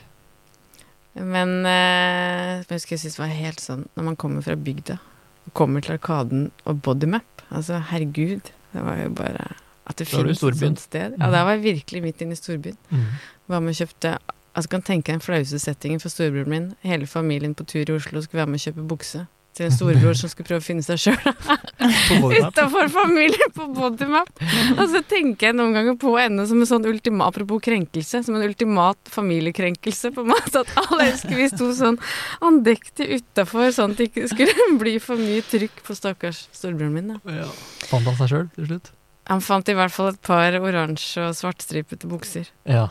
[1.14, 4.96] Men eh, jeg husker jeg syntes det var helt sånn Når man kommer fra bygda
[5.42, 8.52] og kommer til Arkaden og Bodymap Altså, herregud.
[8.72, 9.48] Det var jo bare
[9.90, 11.16] At det finnes et sånt sted.
[11.18, 12.78] Ja, da var jeg virkelig midt inne i storbyen.
[12.88, 13.08] Mm.
[13.50, 14.14] Var med og kjøpte
[14.52, 16.66] Altså, kan tenke deg den flause settingen for storebroren min.
[16.84, 19.22] Hele familien på tur i Oslo skulle være med og kjøpe bukse.
[19.52, 21.32] Til en storebror som skulle prøve å finne seg sjøl.
[22.08, 24.30] På Utafor familien på Bodymap.
[24.78, 28.38] Og så tenker jeg noen ganger på henne som en sånn ultima, apropos krenkelse, som
[28.38, 30.12] en ultimat familiekrenkelse.
[30.14, 31.98] på en måte At alle elsker vi sto sånn
[32.40, 37.12] andektig utafor, sånn at det ikke skulle bli for mye trykk på stakkars storebroren min.
[37.12, 37.36] Da.
[37.42, 37.50] Ja.
[37.90, 38.92] Fant han seg sjøl til slutt?
[39.30, 42.48] Han fant i hvert fall et par oransje og svartstripete bukser.
[42.64, 42.88] Ja.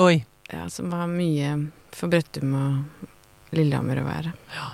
[0.00, 0.22] Oi.
[0.48, 1.52] Ja, som var mye
[1.92, 3.08] for Brøttum og
[3.52, 4.32] Lillehammer å være.
[4.56, 4.70] Ja.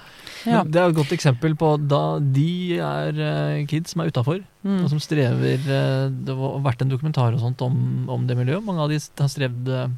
[0.46, 4.42] Men det er et godt eksempel på da de er eh, kids som er utafor,
[4.64, 4.78] Mm.
[4.80, 8.64] og som strever eh, Det har vært en dokumentar og sånt om, om det miljøet.
[8.64, 9.88] Mange av de har strevd eh,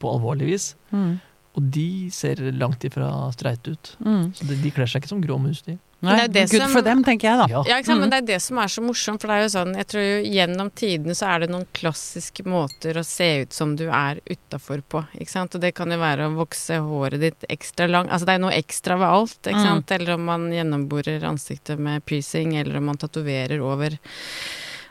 [0.00, 0.70] på alvorlig vis.
[0.92, 1.18] Mm.
[1.54, 3.90] Og de ser langt ifra streite ut.
[4.00, 4.32] Mm.
[4.34, 5.76] Så de, de kler seg ikke som grå mus, de.
[6.04, 7.46] Nei, det er det good som- for dem, tenker jeg da.
[7.50, 7.62] Ja.
[7.66, 7.96] Ja, ikke sant?
[7.96, 8.00] Mm.
[8.00, 10.02] men det er det som er så morsomt, for det er jo sånn Jeg tror
[10.04, 14.20] jo gjennom tidene så er det noen klassiske måter å se ut som du er
[14.30, 15.54] utafor på, ikke sant.
[15.54, 18.10] Og det kan jo være å vokse håret ditt ekstra langt.
[18.10, 19.84] Altså det er noe ekstra ved alt, ikke Mm.
[19.94, 23.98] Eller om man gjennomborer ansiktet med piercing, eller om man tatoverer over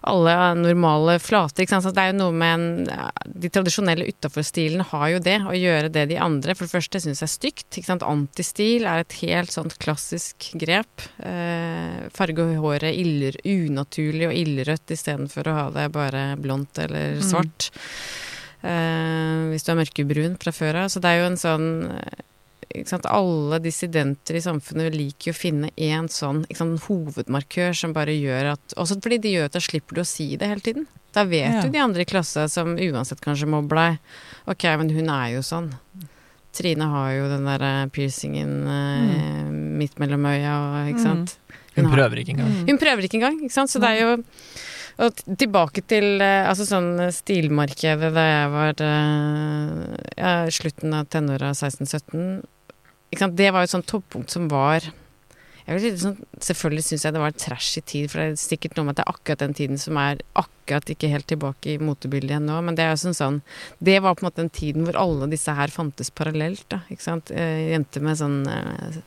[0.03, 1.63] alle normale flater.
[1.63, 1.85] Ikke sant?
[1.87, 2.89] Så det er jo noe med en
[3.43, 7.21] De tradisjonelle utafor-stilene har jo det, å gjøre det de andre For det første syns
[7.23, 7.67] jeg er stygt.
[7.79, 8.03] Ikke sant?
[8.07, 11.07] Antistil er et helt sånt klassisk grep.
[11.23, 17.23] Eh, farge håret iller, unaturlig og ildrødt istedenfor å ha det bare blondt eller Mm.
[17.23, 17.71] svart.
[18.63, 20.91] Eh, hvis du er mørkebrun fra før av.
[20.91, 21.67] Så det er jo en sånn
[22.89, 23.05] sant?
[23.05, 28.15] Alle dissidenter i samfunnet liker jo å finne én sånn ikke sant, hovedmarkør som bare
[28.17, 30.87] gjør at Også fordi det gjør at da slipper du å si det hele tiden.
[31.13, 31.61] Da vet Ja.
[31.61, 33.99] du de andre i klassa som uansett kanskje mobber deg
[34.47, 35.71] Ok, men hun er jo sånn.
[36.53, 39.77] Trine har jo den der eh, piercingen mm.
[39.77, 41.03] midt mellom øya og Ikke Mm.
[41.05, 41.37] sant.
[41.75, 42.67] Hun har- prøver ikke engang.
[42.67, 43.69] Hun prøver ikke engang, ikke sant.
[43.69, 44.23] Så det er jo
[44.99, 51.49] og tilbake til eh, altså sånn stilmarkedet da jeg var eh, ja, slutten av tenåra
[51.57, 52.43] 16-17.
[53.13, 54.89] Det var jo et sånt toppunkt som var
[55.63, 58.99] sånn, Selvfølgelig syns jeg det var trashy tid, for det er sikkert noe med at
[58.99, 62.75] det er akkurat den tiden som er akkurat ikke helt tilbake i motebildet igjen men
[62.75, 63.41] det er jo sånn sånn
[63.79, 66.81] Det var på en måte den tiden hvor alle disse her fantes parallelt, da.
[66.91, 67.31] Ikke sant.
[67.31, 68.99] Eh, jenter med sånn eh,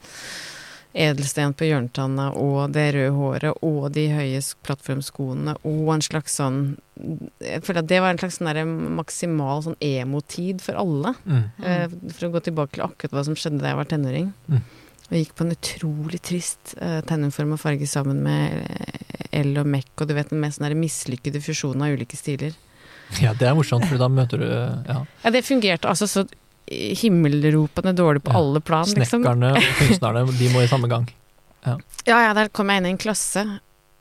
[0.96, 6.60] edelsten på hjørnetanna og det røde håret og de høye plattformskoene og en slags sånn
[7.44, 11.12] Jeg føler at det var en slags sånn maksimal sånn emo-tid for alle.
[11.28, 11.42] Mm.
[11.60, 14.30] Eh, for å gå tilbake til akkurat hva som skjedde da jeg var tenåring.
[14.48, 14.62] Mm.
[15.06, 19.68] Og gikk på en utrolig trist uh, tenniform og farge sammen med eh, L og
[19.70, 22.56] Mek og du vet den mest sånn mislykkede fusjonen av ulike stiler.
[23.22, 26.24] Ja, det er morsomt, for da møter du ja, Ja, det fungerte altså så
[26.70, 28.38] himmelropende dårlig på Ja.
[28.40, 29.22] alle plan, liksom.
[29.22, 31.06] Snekkerne og kunstnerne, de må i samme gang.
[31.66, 31.76] Ja,
[32.06, 33.42] ja, der kom jeg inn i en klasse.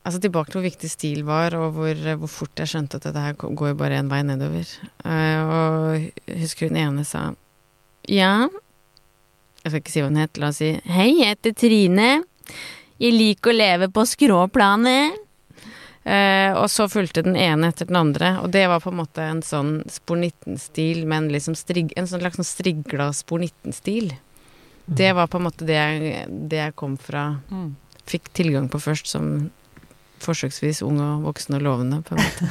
[0.06, 3.18] Altså Tilbake til hvor viktig stil var, og hvor, hvor fort jeg skjønte at dette
[3.24, 4.68] her går jo bare én vei nedover.
[5.02, 7.24] Uh, og husker hun ene sa
[8.06, 8.46] Ja,
[9.64, 12.10] jeg skal ikke si hva hun het, la oss si Hei, jeg heter Trine.
[13.02, 15.18] Jeg liker å leve på skråplanet.
[16.06, 19.24] Eh, og så fulgte den ene etter den andre, og det var på en måte
[19.26, 24.12] en sånn Spor 19-stil, men liksom strig, en sånn slags sånn strigla Spor 19-stil.
[24.86, 26.12] Det var på en måte det jeg,
[26.52, 27.74] det jeg kom fra Mm.
[28.06, 29.48] Fikk tilgang på først som
[30.22, 32.50] forsøksvis ung og voksen og lovende, på en måte.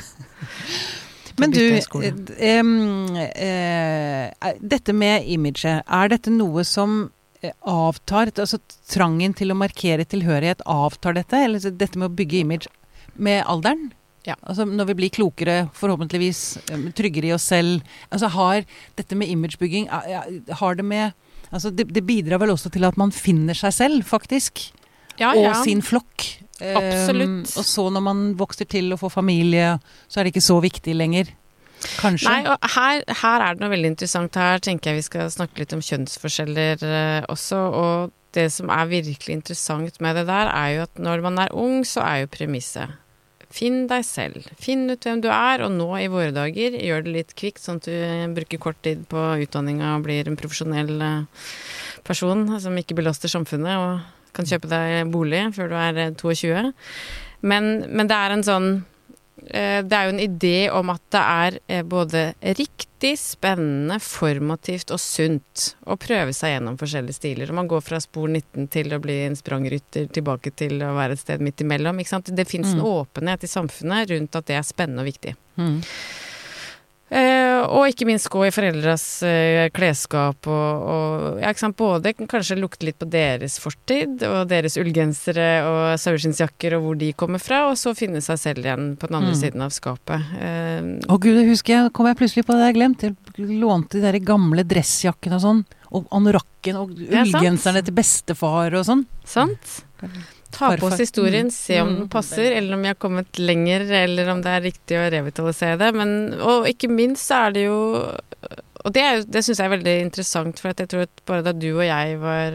[1.40, 2.60] Men du, eh,
[3.40, 7.10] eh, er- dette med imaget, er dette noe som
[7.42, 8.34] eh, avtar?
[8.36, 8.60] Altså
[8.92, 11.40] trangen til å markere tilhørighet, avtar dette?
[11.48, 12.68] Eller dette med å bygge image
[13.16, 13.90] med alderen?
[14.26, 14.36] Ja.
[14.42, 16.42] Altså når vi blir klokere, forhåpentligvis
[16.98, 17.86] tryggere i oss selv.
[18.10, 18.66] Altså har
[18.98, 21.14] dette med imagebygging eh, Har det med
[21.54, 24.64] Altså det, det bidrar vel også til at man finner seg selv, faktisk.
[25.20, 25.54] Ja, og ja.
[25.64, 26.26] sin flokk.
[26.60, 27.46] Absolutt.
[27.46, 29.76] Um, og så når man vokser til og får familie,
[30.10, 31.30] så er det ikke så viktig lenger.
[32.02, 32.32] Kanskje.
[32.32, 34.42] Nei, og her, her er det noe veldig interessant.
[34.42, 37.62] Her tenker jeg vi skal snakke litt om kjønnsforskjeller eh, også.
[37.78, 41.56] Og det som er virkelig interessant med det der, er jo at når man er
[41.56, 42.98] ung, så er jo premisset
[43.56, 44.48] Finn deg selv.
[44.60, 47.80] Finn ut hvem du er, og nå i våre dager gjør det litt kvikt, sånn
[47.80, 51.54] at du bruker kort tid på utdanninga og blir en profesjonell eh,
[52.08, 56.74] person som ikke belaster samfunnet og kan kjøpe deg bolig før du er eh, 22.
[57.48, 58.70] Men, men det er en sånn
[59.86, 65.00] det er jo en idé om at det er eh, både riktig, spennende, formativt og
[65.00, 67.52] sunt å prøve seg gjennom forskjellige stiler.
[67.54, 71.14] Og man går fra spor 19 til å bli en sprangrytter tilbake til å være
[71.14, 72.00] et sted midt imellom.
[72.02, 72.34] Ikke sant?
[72.36, 72.86] Det fins en Mm.
[73.06, 75.36] åpenhet i samfunnet rundt at det er spennende og viktig.
[75.58, 75.82] Mm.
[77.06, 82.88] Eh, og ikke minst gå i foreldres eh, klesskap og, og ja, både kanskje lukte
[82.88, 87.78] litt på deres fortid og deres ullgensere og saueskinnsjakker og hvor de kommer fra, og
[87.78, 89.40] så finne seg selv igjen på den andre Mm.
[89.42, 90.26] siden av skapet.
[90.42, 93.06] Eh, Å gud, det husker jeg, kom jeg plutselig på det jeg glemt.
[93.06, 93.16] Jeg
[93.62, 95.66] lånte de der gamle dressjakkene og sånn.
[95.96, 99.06] Og anorakken og ullgenserne til bestefar og sånn.
[99.24, 99.84] sant?
[100.56, 102.10] Ta på oss historien, se om den Mm.
[102.10, 105.92] passer, eller om vi har kommet lenger, eller om det er riktig å revitalisere det.
[105.96, 107.80] Men, og ikke minst så er det jo
[108.86, 111.52] Og det, er det syns jeg er veldig interessant, for jeg tror at bare da
[111.58, 112.54] du og jeg var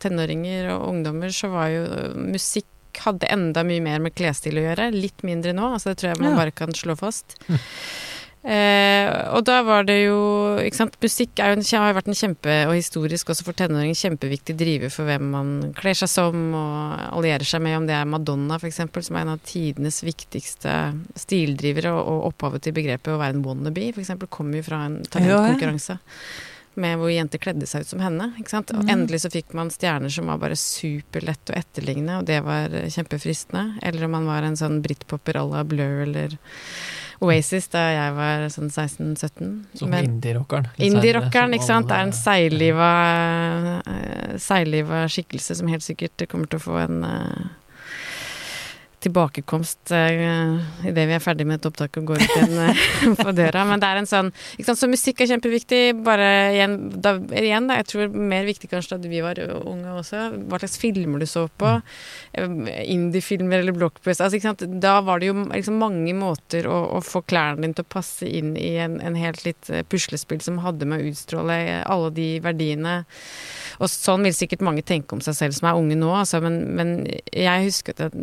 [0.00, 1.82] tenåringer og ungdommer, så var jo
[2.16, 2.64] musikk
[3.04, 4.86] hadde enda mye mer med klesstil å gjøre.
[4.94, 7.36] Litt mindre nå, altså det tror jeg man bare kan slå fast.
[8.46, 10.18] Eh, og da var det jo
[10.62, 13.98] ikke sant, Musikk jo en, har jo vært en kjempe, og historisk også for tenåringer,
[13.98, 18.06] kjempeviktig driver for hvem man kler seg som og allierer seg med, om det er
[18.06, 18.78] Madonna f.eks.,
[19.08, 20.74] som er en av tidenes viktigste
[21.18, 25.00] stildrivere, og, og opphavet til begrepet å være en wannabe, f.eks., kommer jo fra en
[25.10, 25.98] talentkonkurranse.
[26.76, 28.28] Med hvor jenter kledde seg ut som henne.
[28.36, 28.70] Ikke sant?
[28.76, 28.90] Og Mm.
[28.92, 33.78] endelig så fikk man stjerner som var bare superlett å etterligne, og det var kjempefristende.
[33.82, 36.36] Eller om man var en sånn britpopper à la Blur eller
[37.24, 39.52] Oasis da jeg var sånn 16-17.
[39.80, 40.68] Som indie-rockeren.
[40.76, 41.88] Indie-rockeren, ikke sant.
[41.88, 42.90] Det er en seigliva,
[43.88, 47.46] eh, seigliva skikkelse som helt sikkert kommer til å få en eh,
[49.06, 52.80] tilbakekomst uh, idet vi er ferdig med et opptak og går ut igjen eh,
[53.22, 53.64] på døra.
[53.68, 54.80] Men det er en sånn ikke sant?
[54.80, 55.80] Så musikk er kjempeviktig.
[56.06, 60.26] Bare igjen, da, igjen da, jeg tror mer viktig kanskje da vi var unge også,
[60.50, 61.76] hva slags filmer du så på.
[62.36, 62.56] eh,
[62.96, 64.26] Indie-filmer eller blockbuster.
[64.26, 64.66] Altså, ikke sant?
[64.82, 68.28] Da var det jo liksom mange måter å, å få klærne dine til å passe
[68.28, 72.98] inn i en, en helt litt puslespill som hadde med å utstråle alle de verdiene.
[73.80, 76.60] Og sånn vil sikkert mange tenke om seg selv som er unge nå, altså, men,
[76.76, 76.96] men
[77.32, 78.16] jeg husker at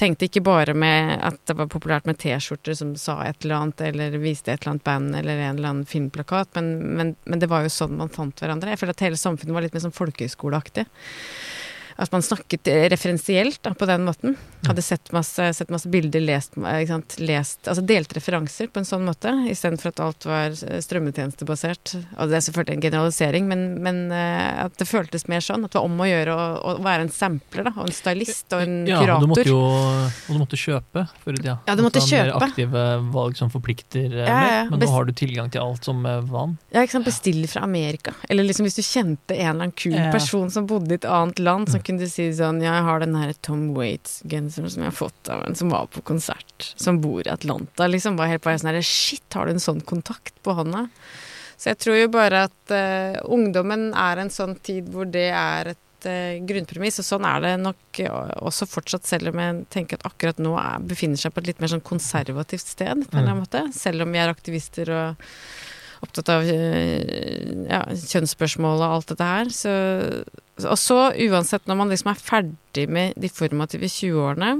[0.00, 3.84] tenkte ikke bare med at det var populært med T-skjorter som sa et eller annet,
[3.90, 7.50] eller viste et eller annet band eller en eller annen filmplakat, men, men, men det
[7.52, 8.72] var jo sånn man fant hverandre.
[8.72, 10.86] Jeg føler at hele samfunnet var litt mer sånn folkehøyskoleaktig.
[12.00, 14.36] At man snakket eh, referensielt da, på den måten.
[14.64, 16.88] Hadde sett masse, sett masse bilder, lest, eh,
[17.20, 21.92] lest Altså delt referanser på en sånn måte, istedenfor at alt var eh, strømmetjenestebasert.
[22.16, 25.66] Og det er selvfølgelig en generalisering, men, men at det føltes mer sånn.
[25.68, 28.56] At det var om å gjøre å, å være en sampler, da, og en stylist
[28.56, 31.58] og en Ja, og du måtte jo og du måtte kjøpe før i tida.
[31.68, 32.30] Ja, du måtte kjøpe.
[32.30, 35.60] Mer aktive valg som forplikter ja, Ja, ja, mer, men nå har du tilgang til
[35.64, 36.00] alt som
[36.32, 36.56] van.
[36.72, 38.16] Ja, ikke sant, bestille fra Amerika.
[38.32, 40.08] Eller liksom hvis du kjente en eller annen kul Ja.
[40.14, 41.84] person som bodde i et annet land, som Mm.
[41.90, 45.32] Kunne du si sånn Ja, jeg har den her Tom Waits-genseren som jeg har fått
[45.32, 48.18] av en som var på konsert, som bor i Atlanta, liksom.
[48.20, 50.86] Var helt bare sånn herre Shit, har du en sånn kontakt på hånda?
[51.60, 55.74] Så jeg tror jo bare at uh, ungdommen er en sånn tid hvor det er
[55.74, 58.00] et uh, grunnpremiss, og sånn er det nok
[58.40, 61.60] også fortsatt, selv om jeg tenker at akkurat nå er, befinner seg på et litt
[61.60, 63.44] mer sånn konservativt sted, på en eller annen mm.
[63.44, 63.66] måte.
[63.76, 65.28] Selv om vi er aktivister og
[66.04, 69.50] opptatt av eh, ja, kjønnsspørsmål og alt dette her.
[69.54, 69.72] Så,
[70.64, 74.54] og så, uansett, når man liksom er ferdig med de formative 20-årene,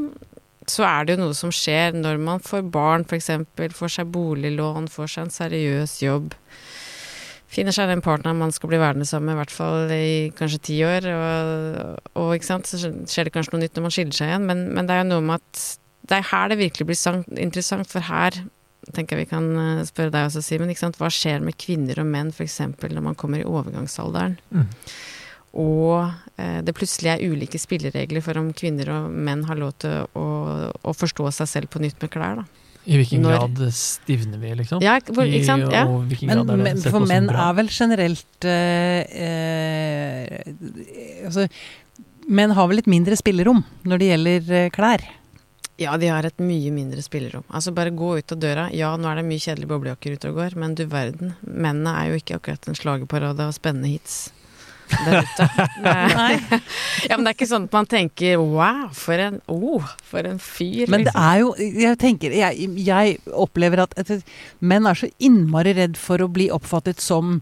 [0.70, 3.32] så er det jo noe som skjer når man får barn, f.eks.,
[3.76, 6.36] får seg boliglån, får seg en seriøs jobb.
[7.50, 10.62] Finner seg den partneren man skal bli værende sammen med, i hvert fall i kanskje
[10.68, 11.08] ti år.
[11.10, 14.46] Og, og ikke sant, så skjer det kanskje noe nytt når man skiller seg igjen,
[14.46, 15.64] men, men det er jo noe med at
[16.10, 18.38] det er her det virkelig blir interessant, for her
[18.94, 20.72] tenker jeg vi kan eh, spørre deg også, Simen.
[20.98, 22.60] Hva skjer med kvinner og menn f.eks.
[22.82, 24.38] når man kommer i overgangsalderen?
[24.50, 24.68] Mm.
[25.60, 30.04] Og eh, det plutselig er ulike spilleregler for om kvinner og menn har lov til
[30.14, 30.26] å,
[30.70, 32.42] å forstå seg selv på nytt med klær.
[32.42, 32.66] da.
[32.88, 34.80] I hvilken Når, grad stivner vi, liksom?
[34.82, 35.66] Ja, hvor, ikke sant?
[35.74, 35.84] Ja.
[35.84, 40.48] Men, men for menn er vel generelt eh, eh,
[41.26, 41.44] Altså,
[42.30, 45.04] menn har vel litt mindre spillerom når det gjelder eh, klær?
[45.80, 47.46] Ja, de har et mye mindre spillerom.
[47.48, 48.66] Altså bare gå ut av døra.
[48.76, 51.32] Ja, nå er det mye kjedelige boblejakker ute og går, men du verden.
[51.40, 54.26] Mennene er jo ikke akkurat en slagerparade av spennende hits
[54.90, 55.46] der ute.
[57.08, 60.40] Ja, men det er ikke sånn at man tenker wow, for en, oh, for en
[60.42, 60.90] fyr.
[60.90, 61.24] Men det liksom.
[61.24, 64.12] er jo Jeg tenker Jeg, jeg opplever at, at
[64.60, 67.40] menn er så innmari redd for å bli oppfattet som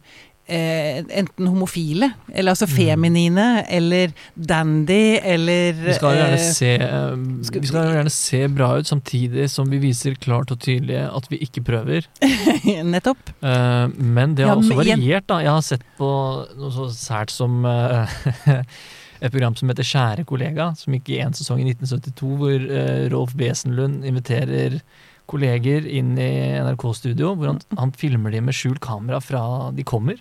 [0.48, 2.74] eh, enten homofile, eller altså mm.
[2.74, 7.16] feminine, eller dandy, eller Vi skal gjerne, eh, se, eh,
[7.60, 11.40] vi skal gjerne se bra ut, samtidig som vi viser klart og tydelig at vi
[11.44, 12.08] ikke prøver.
[12.94, 13.34] Nettopp.
[13.40, 15.42] Eh, men det har ja, også variert, da.
[15.44, 16.12] Jeg har sett på
[16.58, 18.16] noe så sært som eh,
[19.24, 23.04] et program som heter Kjære kollega, som gikk i én sesong i 1972, hvor eh,
[23.12, 24.80] Rolf Wesenlund inviterer
[25.28, 26.30] kolleger inn i
[26.64, 29.42] NRK-studio, hvor han, han, filmer dem med skjult kamera fra
[29.76, 30.20] de kommer.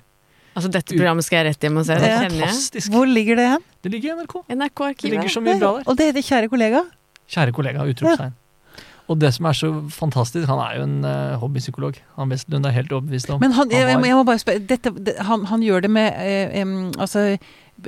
[0.58, 1.96] Altså dette programmet skal jeg rett hjem og se.
[2.02, 2.90] Det, det fantastisk.
[2.96, 3.64] Hvor ligger det hen?
[3.86, 4.36] Det ligger i NRK.
[4.50, 5.04] NRK-arkivet.
[5.04, 5.86] Det ligger så mye bra der.
[5.86, 6.84] Og det heter Kjære kollega?
[7.30, 8.34] Kjære kollega, utropstegn.
[8.34, 8.84] Ja.
[9.08, 12.00] Og det som er så fantastisk, han er jo en uh, hobbypsykolog.
[12.18, 13.40] Han Westlund er helt overbevist om.
[13.44, 16.58] Men han, jeg, jeg, må bare spørre, dette, det, han, han, gjør det med uh,
[16.66, 17.28] um, Altså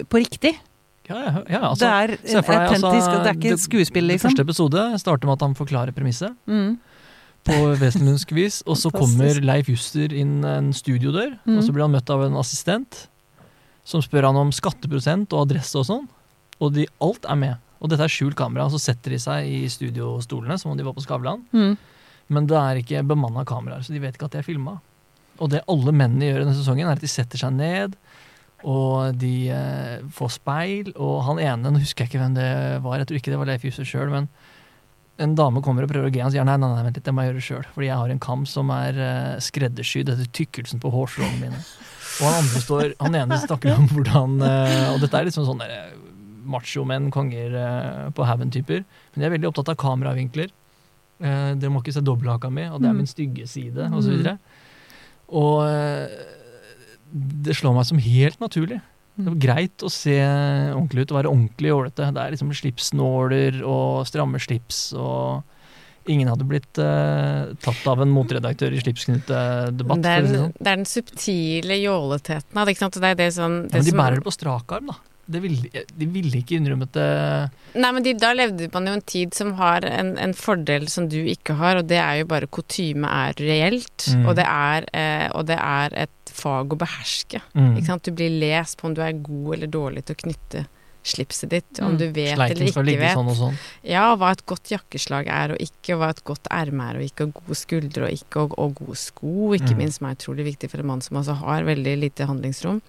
[0.05, 0.53] på riktig?
[1.09, 4.29] Ja, ja, ja altså, det er autentisk, altså, det er ikke et skuespill, liksom?
[4.29, 6.37] Første episode starter med at han forklarer premisset.
[6.45, 6.77] Mm
[7.49, 8.59] på vesentligst vis.
[8.69, 11.57] Og så kommer Leif Juster inn en studiodør, mm.
[11.57, 13.05] og så blir han møtt av en assistent
[13.89, 16.05] som spør han om skatteprosent og adresse og sånn.
[16.59, 17.65] Og de, alt er med.
[17.79, 18.67] Og dette er skjult kamera.
[18.67, 21.41] Og så setter de seg i studiostolene som om de var på Skavlan.
[21.55, 21.73] Mm.
[22.29, 24.77] Men det er ikke bemanna kameraer, så de vet ikke at de er filma.
[25.39, 27.95] Og det alle mennene gjør i denne sesongen, er at de setter seg ned,
[28.67, 30.91] og de eh, får speil.
[30.99, 32.51] Og han ene, nå husker jeg ikke hvem det
[32.85, 34.29] var, jeg tror ikke det var Leif Juster sjøl, men
[35.19, 37.13] en dame kommer og prøver å ge han, sier nei, nei, nei, vent litt, det
[37.15, 37.65] må jeg gjøre sjøl.
[37.75, 41.59] Fordi jeg har en kam som er uh, skreddersydd etter tykkelsen på hårstråene mine.
[42.19, 45.63] Og han andre står, han ene snakker om hvordan uh, Og dette er liksom sånn
[45.63, 45.91] uh,
[46.49, 48.85] machomenn, konger uh, på haugen-typer.
[49.13, 50.53] Men jeg er veldig opptatt av kameravinkler.
[51.19, 53.01] Uh, dere må ikke se dobbelthaka mi, og det er mm.
[53.03, 54.15] min stygge side, osv.
[54.15, 54.37] Og, så
[55.29, 55.57] og
[57.45, 58.79] det slår meg som helt naturlig
[59.19, 60.15] det var greit å se
[60.71, 62.09] ordentlig ut og være ordentlig jålete.
[62.15, 65.55] Det er liksom slipsnåler og stramme slips og
[66.09, 69.99] Ingen hadde blitt uh, tatt av en motredaktør i slipsknutedebatt.
[70.01, 70.53] Det, sånn.
[70.55, 72.55] det er den subtile jåletheten.
[72.55, 74.95] Det, det, det sånn, ja, men de bærer det på strak arm, da.
[75.29, 77.09] Ville, de ville ikke innrømmet det
[77.77, 81.05] Nei, men de, da levde man jo en tid som har en, en, fordel som
[81.11, 84.07] du ikke har, og det er jo bare kutyme er reelt.
[84.09, 84.25] Mm.
[84.25, 87.43] Og, det er, eh, og, det er, et fag å beherske.
[87.53, 87.77] Mm.
[88.05, 90.65] Du blir lest på om du er god eller dårlig til å knytte
[91.05, 91.97] slipset ditt, om mm.
[91.99, 93.15] du vet Sleiken eller ikke vet.
[93.17, 93.57] Sånn sånn.
[93.87, 97.05] Ja, hva et godt jakkeslag er og ikke, og hva et godt erme er og
[97.05, 99.79] ikke, og gode skuldre og ikke, og, og gode sko, ikke mm.
[99.79, 102.83] minst, som er utrolig viktig for en mann som altså har veldig lite handlingsrom.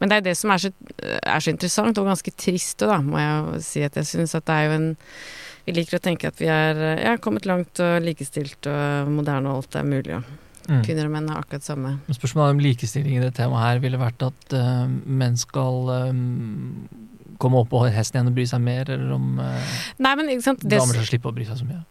[0.00, 3.00] Men det er det som er så, er så interessant, og ganske trist òg, da,
[3.06, 4.94] må jeg si at jeg syns at det er jo en
[5.64, 9.62] Vi liker å tenke at vi er ja, kommet langt og likestilt og moderne og
[9.62, 10.18] alt er mulig.
[10.18, 10.80] og Mm.
[10.80, 11.90] Kvinner og menn har akkurat samme.
[12.08, 16.86] Spørsmålet om likestilling i det temaet her ville vært at uh, menn skal um,
[17.44, 20.96] komme opp på hesten igjen og bry seg mer, eller om eh, Nei, men, damer
[20.96, 21.84] skal slippe å bry seg så mye?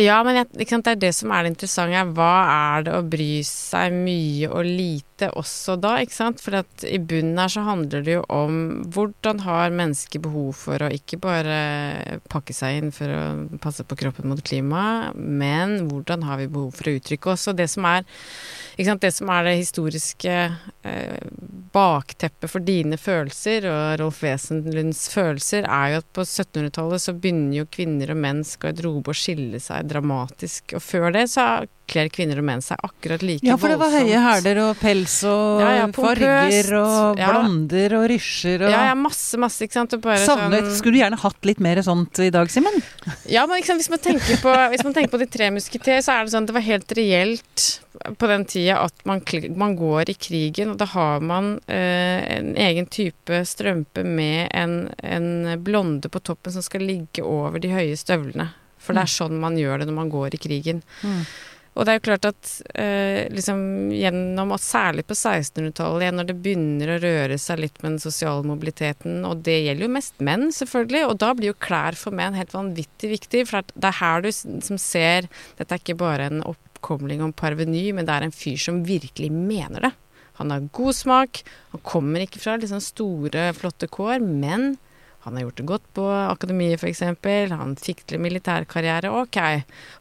[0.00, 1.92] Ja, men sant, det er det som er det interessante.
[2.00, 5.94] er Hva er det å bry seg mye og lite også da?
[6.02, 6.40] ikke sant?
[6.42, 6.56] For
[6.88, 8.58] i bunnen her så handler det jo om
[8.92, 13.22] hvordan har mennesker behov for å ikke bare pakke seg inn for å
[13.62, 17.48] passe på kroppen mot klimaet, men hvordan har vi behov for å uttrykke oss?
[17.50, 18.06] Og det som er,
[18.78, 20.36] sant, det, som er det historiske
[20.88, 21.28] eh,
[21.74, 27.62] bakteppet for dine følelser og Rolf Wesenlunds følelser, er jo at på 1700-tallet så begynner
[27.62, 30.76] jo kvinner og menns garderobe å skille seg dramatisk.
[30.78, 31.46] Og før det så
[31.90, 33.48] kler kvinner og menn seg akkurat like voldsomt.
[33.50, 37.30] Ja, for det var høye hæler og pels og Ja, ja, farger og ja.
[37.32, 39.96] blonder og rysjer og Ja, ja, masse, masse, ikke sant.
[39.96, 42.80] Savnet sånn Skulle du gjerne hatt litt mer sånt i dag, Simen?
[43.30, 43.82] Ja, men sant?
[43.82, 46.52] Hvis, man på, hvis man tenker på De tre musketer, så er det sånn at
[46.52, 47.68] det var helt reelt
[48.18, 49.20] på den tida at man,
[49.56, 54.88] man går i krigen, og da har man eh, en egen type strømpe med en,
[54.98, 58.48] en blonde på toppen som skal ligge over de høye støvlene.
[58.82, 60.82] For det er sånn man gjør det når man går i krigen.
[61.06, 61.22] Mm.
[61.72, 66.36] Og det er jo klart at eh, liksom gjennom, og særlig på 1600-tallet, når det
[66.44, 70.50] begynner å røre seg litt med den sosiale mobiliteten, og det gjelder jo mest menn,
[70.52, 74.24] selvfølgelig, og da blir jo klær for menn helt vanvittig viktig, for det er her
[74.24, 78.36] du som ser Dette er ikke bare en oppkomling om parveny, men det er en
[78.36, 79.94] fyr som virkelig mener det.
[80.42, 81.40] Han har god smak,
[81.72, 84.74] han kommer ikke fra liksom store, flotte kår, men
[85.24, 87.02] han har gjort det godt på akademiet f.eks.
[87.54, 89.10] Han fikk til militærkarriere.
[89.22, 89.38] Ok,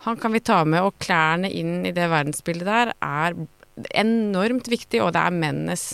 [0.08, 0.82] han kan vi ta med.
[0.88, 3.36] Og klærne inn i det verdensbildet der er
[3.98, 5.86] enormt viktig, og det er mennenes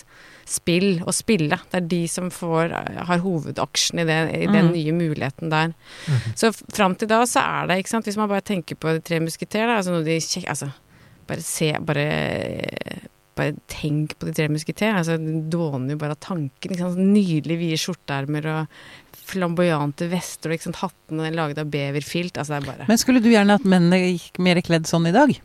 [0.48, 1.58] spill å spille.
[1.72, 2.72] Det er de som får,
[3.10, 4.74] har hovedaksjen i, det, i den Mm.
[4.78, 5.74] nye muligheten der.
[6.40, 8.94] Så f- fram til da så er det, ikke sant, hvis man bare tenker på
[8.96, 10.72] De tre musketerer, altså noe de kjekke altså,
[11.28, 12.08] bare se, bare
[13.38, 14.96] bare tenk på De tre musketer.
[14.98, 16.74] Altså, det dåner jo bare av tanken.
[16.80, 16.98] Sant?
[16.98, 18.80] Nydelig vide skjorteermer og
[19.28, 22.38] flamboyante vester og liksom, hattene laget av beverfilt.
[22.38, 25.14] Altså, det er bare Men skulle du gjerne at mennene gikk mer kledd sånn i
[25.16, 25.36] dag?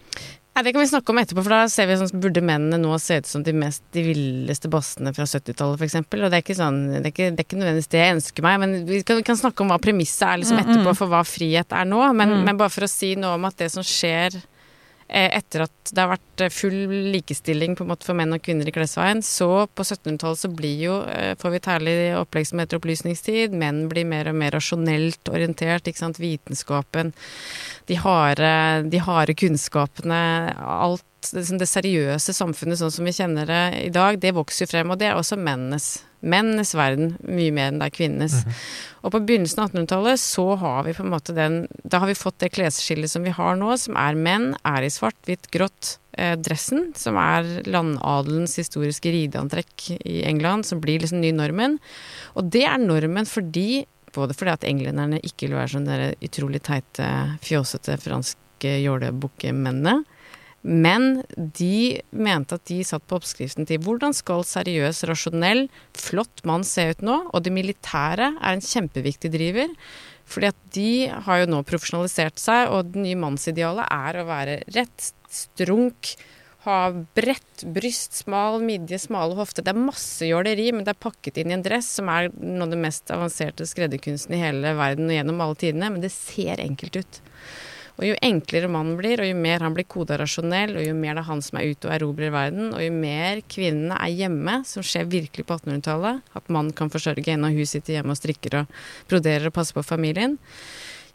[0.52, 2.92] Nei, Det kan vi snakke om etterpå, for da ser vi sånn burde mennene nå
[3.00, 5.94] se ut som de mest de villeste bassene fra 70-tallet, f.eks.
[6.12, 8.44] Og det er ikke sånn, det er ikke, det er ikke nødvendigvis det jeg ønsker
[8.44, 10.74] meg, men vi kan, vi kan snakke om hva premisset er liksom Mm, mm.
[10.74, 12.02] etterpå for hva frihet er nå.
[12.12, 12.44] Men, Mm.
[12.50, 14.42] men bare for å si noe om at det som skjer
[15.12, 16.78] etter at det har vært eh, full
[17.12, 20.80] likestilling på en måte for menn og kvinner i klesveien, så på 1700-tallet så blir
[20.86, 23.56] jo, eh, får vi et herlig opplegg som heter opplysningstid.
[23.58, 26.20] Menn blir mer og mer rasjonelt orientert, ikke sant.
[26.22, 27.12] Vitenskapen
[27.88, 30.22] de harde kunnskapene,
[30.56, 34.70] alt det, sånn det seriøse samfunnet sånn som vi kjenner det i dag, det vokser
[34.70, 36.02] frem, og det er også mennenes.
[36.22, 38.42] Mennenes verden, mye mer enn det er kvinnenes.
[39.02, 42.14] Og på begynnelsen av 1800-tallet så har vi på en måte den Da har vi
[42.14, 45.96] fått det klesskillet som vi har nå, som er menn, er i svart, hvitt, grått.
[46.12, 51.78] Eh, dressen, som er landadelens historiske rideantrekk i England, som blir liksom ny normen.
[52.36, 56.62] Og det er normen fordi både fordi at englenderne ikke vil være sånn de utrolig
[56.66, 57.06] teite,
[57.44, 60.02] fjåsete franske jålebukkemennene.
[60.62, 65.66] Men de mente at de satt på oppskriften til hvordan skal seriøs, rasjonell,
[65.98, 67.18] flott mann se ut nå?
[67.34, 69.72] Og det militære er en kjempeviktig driver.
[70.32, 70.92] Fordi at de
[71.26, 76.14] har jo nå profesjonalisert seg, og det nye mannsidealet er å være rett, strunk,
[76.62, 76.78] ha
[77.18, 79.66] bredt bryst, smal midje, smale hofter.
[79.66, 82.68] Det er masse jåleri, men det er pakket inn i en dress som er noe
[82.68, 86.62] av det mest avanserte skredderkunsten i hele verden og gjennom alle tidene, men det ser
[86.62, 87.20] enkelt ut.
[88.02, 91.14] Og jo enklere mannen blir, og jo mer han blir koda rasjonell, og jo mer
[91.14, 94.56] det er han som er ute og erobrer verden, og jo mer kvinnene er hjemme,
[94.66, 98.18] som skjer virkelig på 1800-tallet, at mannen kan forsørge henne og hun sitter hjemme og
[98.18, 98.80] strikker og
[99.12, 100.34] broderer og passer på familien,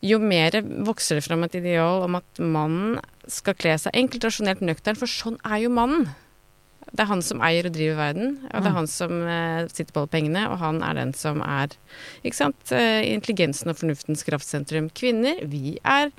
[0.05, 0.53] jo mer
[0.87, 5.11] vokser det fram et ideal om at mannen skal kle seg enkelt, rasjonelt, nøktern, for
[5.11, 6.07] sånn er jo mannen.
[6.87, 8.77] Det er han som eier og driver verden, og det er Mm.
[8.77, 11.67] han som eh, sitter på alle pengene, og han er den som er
[12.23, 14.89] ikke sant, eh, intelligensen og fornuftens kraftsentrum.
[14.95, 16.11] Kvinner, vi er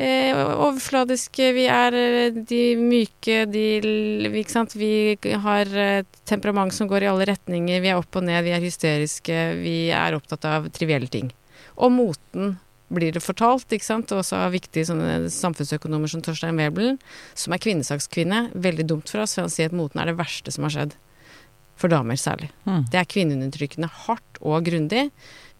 [0.00, 3.64] eh, overfladiske, vi er eh, de myke, de
[4.40, 4.74] ikke sant?
[4.78, 8.54] Vi har eh, temperament som går i alle retninger, vi er opp og ned, vi
[8.56, 11.32] er hysteriske, vi er opptatt av trivielle ting.
[11.74, 12.56] Og moten
[12.94, 17.00] blir det fortalt, ikke sant, også av viktige sånne samfunnsøkonomer som Torstein Webelen,
[17.38, 18.48] som er kvinnesakskvinne.
[18.54, 20.94] Veldig dumt for oss, for han sier at moten er det verste som har skjedd.
[21.76, 22.50] For damer særlig.
[22.68, 22.84] Mm.
[22.90, 25.08] Det er kvinneundertrykkende hardt og grundig.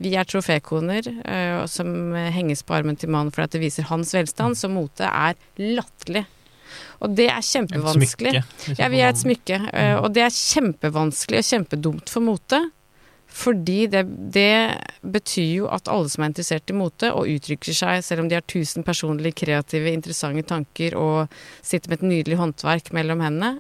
[0.03, 4.59] Vi er trofékoner uh, som henges på armen til mannen fordi det viser hans velstand,
[4.59, 6.25] så mote er latterlig.
[7.05, 8.33] Og det er Et kjempevanskelig.
[8.33, 8.45] smykke.
[8.67, 12.61] liksom, Ja, vi er et smykke, øh, og det er kjempevanskelig og kjempedumt for mote.
[13.35, 14.05] Fordi det,
[14.35, 18.29] det betyr jo at alle som er interessert i mote og uttrykker seg, selv om
[18.31, 23.59] de har tusen personlige, kreative, interessante tanker og sitter med et nydelig håndverk mellom hendene,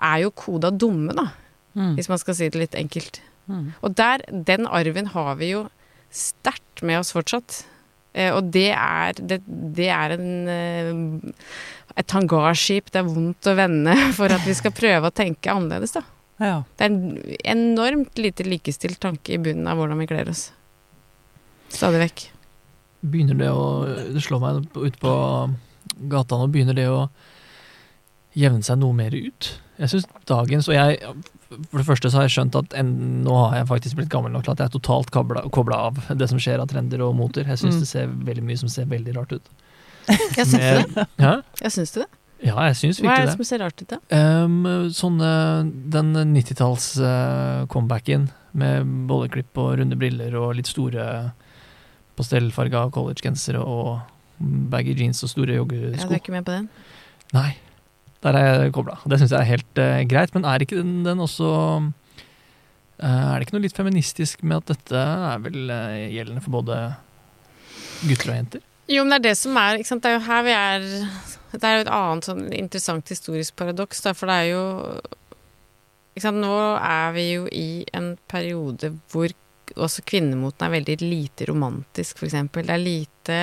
[0.00, 1.26] er jo koda dumme, da.
[1.74, 1.94] Mm.
[1.98, 3.20] Hvis man skal si det litt enkelt.
[3.50, 3.72] Mm.
[3.80, 5.66] Og der, den arven har vi jo
[6.10, 7.64] sterkt med oss fortsatt.
[8.12, 11.52] Eh, og det er, det, det er en eh,
[11.98, 15.96] et hangarskip det er vondt å vende for at vi skal prøve å tenke annerledes,
[15.98, 16.04] da.
[16.40, 16.58] Ja.
[16.76, 17.00] Det er en
[17.52, 20.46] enormt lite likestilt tanke i bunnen av hvordan vi kler oss.
[21.70, 22.22] Stadig vekk.
[23.00, 23.66] Begynner det å
[24.12, 25.12] Det slår meg ute på
[26.10, 27.02] gata nå, begynner det å
[28.36, 29.50] jevne seg noe mer ut.
[29.80, 30.98] Jeg syns dagens Og jeg
[31.70, 32.90] For det første så har jeg skjønt at en,
[33.24, 36.28] nå har jeg faktisk blitt gammel nok til at jeg er totalt kobla av det
[36.30, 37.42] som skjer av trender og moter.
[37.48, 37.80] Jeg syns Mm.
[37.82, 39.48] det ser veldig mye som ser veldig rart ut.
[40.38, 40.52] Jeg syns
[40.94, 41.06] det.
[41.18, 41.32] Ja?
[41.62, 42.06] Jeg syns det.
[42.40, 43.34] Ja, jeg syns Hva er det det.
[43.36, 43.98] som ser rart ut, da?
[44.16, 44.62] Um,
[44.96, 45.32] sånne,
[45.92, 46.14] den
[47.10, 51.32] 90-talls-comebacken med bolleklipp og runde briller og litt store
[52.18, 54.00] pastellfarga collegegensere og
[54.72, 56.68] baggy jeans og store Ja, du er ikke med på den?
[57.36, 57.50] Nei,
[58.24, 58.98] der er jeg kobla.
[59.08, 60.34] Det syns jeg er helt uh, greit.
[60.36, 61.50] Men er ikke den, den også
[61.80, 61.86] uh,
[63.00, 66.80] Er det ikke noe litt feministisk med at dette er vel uh, gjeldende for både
[68.04, 68.66] gutter og jenter?
[68.90, 69.80] Jo, men det er det som er?
[69.80, 70.86] Det er jo her vi er
[71.52, 74.64] Det er jo et annet sånn interessant historisk paradoks, da, for det er jo?
[76.20, 79.32] Nå er vi jo i en periode hvor
[79.76, 82.38] også kvinnemoten er veldig lite romantisk, f.eks.
[82.54, 83.38] Det er lite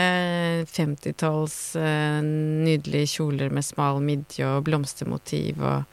[0.74, 5.86] 50-talls uh, nydelige kjoler med smal midje og blomstermotiv og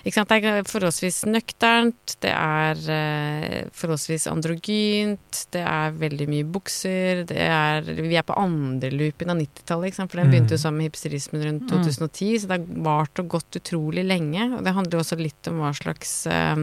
[0.00, 0.30] ikke sant?
[0.32, 7.36] Det er forholdsvis nøkternt, det er eh, forholdsvis androgynt, det er veldig mye bukser, det
[7.44, 10.64] er Vi er på andreloopen av 90-tallet, for den begynte jo Mm.
[10.64, 11.84] sammen med hipsterismen rundt Mm.
[11.84, 14.48] 2010, så det har vart og gått utrolig lenge.
[14.56, 16.56] Og det handler jo også litt om hva slags eh,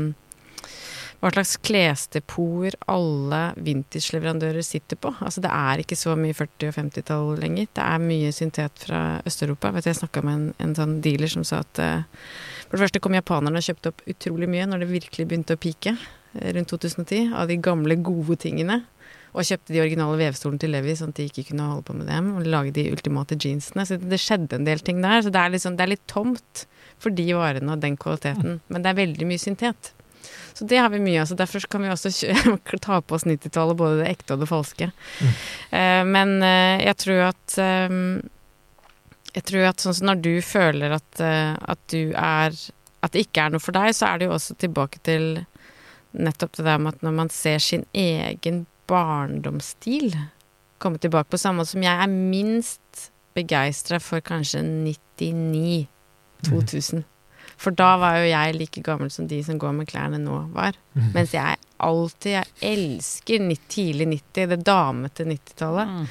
[1.17, 5.09] hva slags klesdepoter alle vintage-leverandører sitter på.
[5.17, 7.71] Altså Det er ikke så mye 40- og 50-tall lenger.
[7.73, 9.71] Det er mye syntet fra Øst-Europa.
[9.73, 12.21] Vet du, Jeg snakka med en, en sånn dealer som sa at uh,
[12.67, 15.61] for det første kom japanerne og kjøpte opp utrolig mye når det virkelig begynte å
[15.61, 18.81] pike eh, rundt 2010, av de gamle, gode tingene.
[19.33, 22.09] Og kjøpte de originale vevstolene til Levi, sånn at de ikke kunne holde på med
[22.11, 22.31] dem.
[22.37, 23.85] Og lage de ultimate jeansene.
[23.87, 25.21] Så det skjedde en del ting der.
[25.23, 26.65] Så det er, liksom, det er litt tomt
[27.01, 28.59] for de varene og den kvaliteten.
[28.67, 29.93] Men det er veldig mye syntet.
[30.57, 31.27] Så det har vi mye av.
[31.29, 32.09] Så derfor kan vi også
[32.81, 34.89] ta på oss 90-tallet, både det ekte og det falske.
[35.21, 35.35] Mm.
[35.69, 37.99] Eh, men eh, jeg tror at eh,
[39.37, 42.55] Jeg tror at sånn som når du føler at, at du er
[43.05, 45.43] At det ikke er noe for deg, så er det jo også tilbake til
[46.17, 50.15] nettopp det der med at når man ser sin egen barndomsstil
[50.81, 55.85] komme tilbake på samme måte som jeg er minst begeistra for kanskje 99
[56.47, 57.05] 2000.
[57.57, 60.75] For da var jo jeg like gammel som de som går med klærne nå var.
[60.93, 61.07] Mm.
[61.15, 65.87] Mens jeg alltid Jeg elsker nitt- tidlig 90, det damete 90-tallet.
[65.89, 66.07] Mm.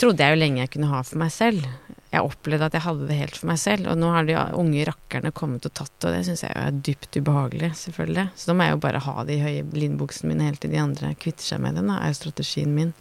[0.00, 1.66] Trodde jeg jo lenge jeg kunne ha for meg selv.
[2.12, 3.86] Jeg opplevde at jeg hadde det helt for meg selv.
[3.92, 6.80] Og nå har de unge rakkerne kommet og tatt det, og det syns jeg er
[6.88, 8.26] dypt ubehagelig, selvfølgelig.
[8.36, 11.14] Så da må jeg jo bare ha de høye linbuksene mine helt til de andre
[11.20, 12.92] kvitter seg med dem, da, er jo strategien min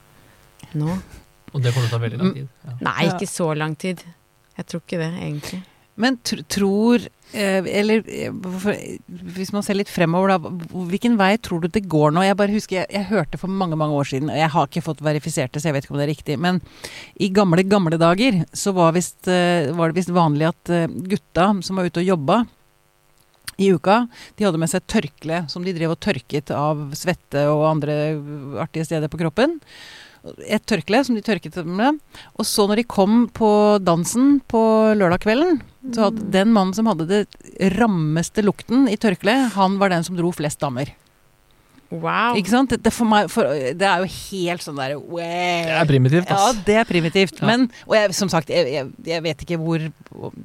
[0.76, 1.00] nå.
[1.52, 2.48] Og det kommer til å ta veldig lang tid.
[2.68, 2.78] Ja.
[2.88, 4.04] Nei, ikke så lang tid.
[4.60, 5.64] Jeg tror ikke det, egentlig.
[6.00, 8.32] Men tr tror eh, Eller eh,
[9.36, 10.54] hvis man ser litt fremover, da.
[10.92, 12.24] Hvilken vei tror du det går nå?
[12.26, 14.86] Jeg bare husker, jeg, jeg hørte for mange mange år siden, og jeg har ikke
[14.86, 16.62] fått verifisert det, så jeg vet ikke om det er riktig, men
[17.20, 20.74] i gamle, gamle dager så var, visst, eh, var det visst vanlig at
[21.12, 22.44] gutta som var ute og jobba
[23.62, 24.06] i uka,
[24.38, 27.98] de hadde med seg tørkle som de drev og tørket av svette og andre
[28.64, 29.60] artige steder på kroppen.
[30.46, 32.00] Et tørkle som de tørket med.
[32.38, 34.62] Og så når de kom på dansen på
[34.98, 37.22] lørdagskvelden, så at den mannen som hadde det
[37.78, 40.94] rammeste lukten i tørkleet, han var den som dro flest damer.
[41.92, 42.38] Wow.
[42.40, 42.72] Ikke sant?
[42.72, 46.76] Det, for meg, for, det er jo helt sånn derre Det er primitivt, Ja, det
[46.80, 47.42] er primitivt.
[47.42, 47.50] Ja.
[47.50, 49.84] Men Og jeg, som sagt, jeg, jeg, jeg vet ikke hvor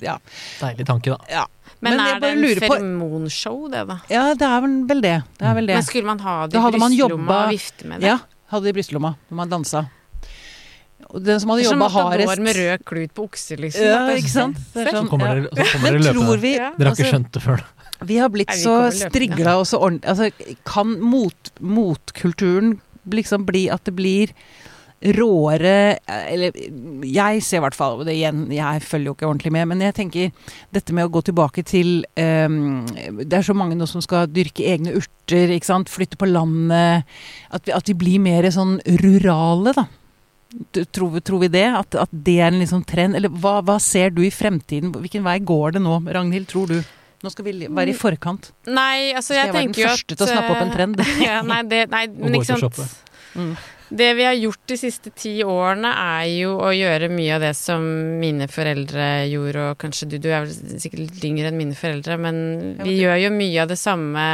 [0.02, 0.16] Ja.
[0.58, 1.44] Deilig tanke, da.
[1.78, 3.98] Men, Men er det en feremonshow feromonshow, det, da?
[4.10, 5.16] ja, det er vel det.
[5.36, 5.76] Det er vel det.
[5.76, 8.08] Men skulle man ha det i brystlomma og vifte med det?
[8.10, 8.16] Ja,
[8.50, 9.84] hadde det i brystlomma når man dansa.
[11.22, 13.86] Den som hadde Det er som at det hardest med rød klut på okse, liksom.
[13.88, 14.60] Ja, ikke sant?
[14.74, 15.34] Det er Så sånn, kommer ja.
[15.34, 16.42] dere, så kommer Men dere tror løpende.
[16.42, 16.70] vi Ja.
[16.76, 17.64] Dere har ikke altså, skjønt det før.
[18.06, 23.46] Vi har blitt Nei, vi så strigla og så ordentlig Altså, kan mot, motkulturen liksom
[23.48, 24.32] bli at det blir
[25.16, 26.56] råere Eller
[27.04, 29.96] jeg ser i hvert fall det igjen, jeg følger jo ikke ordentlig med, men jeg
[29.98, 32.86] tenker dette med å gå tilbake til um,
[33.20, 35.92] Det er så mange nå som skal dyrke egne urter, ikke sant.
[35.92, 37.04] Flytte på landet.
[37.52, 39.86] At vi, at vi blir mer sånn rurale, da.
[40.92, 41.64] Tror, vi- tror vi det?
[41.74, 43.16] At, at det er en liksom trend?
[43.18, 44.92] Eller hva, hva ser du i fremtiden?
[44.94, 46.78] Hvilken vei går det nå, Ragnhild, tror du?
[47.24, 48.50] Nå skal vi være i forkant.
[48.68, 50.62] Nei, altså Skal jeg, jeg være den tenker jo at første til å snappe opp
[50.62, 51.02] en trend?
[51.26, 52.94] ja, nei, det, nei, men gå ikke sant.
[53.34, 53.54] Mm.
[53.88, 57.52] Det vi har gjort de siste ti årene, er jo å gjøre mye av det
[57.54, 57.84] som
[58.18, 62.40] mine foreldre gjorde, og kanskje du, du er vel sikkert yngre enn mine foreldre, men
[62.82, 64.24] vi gjør jo mye av det samme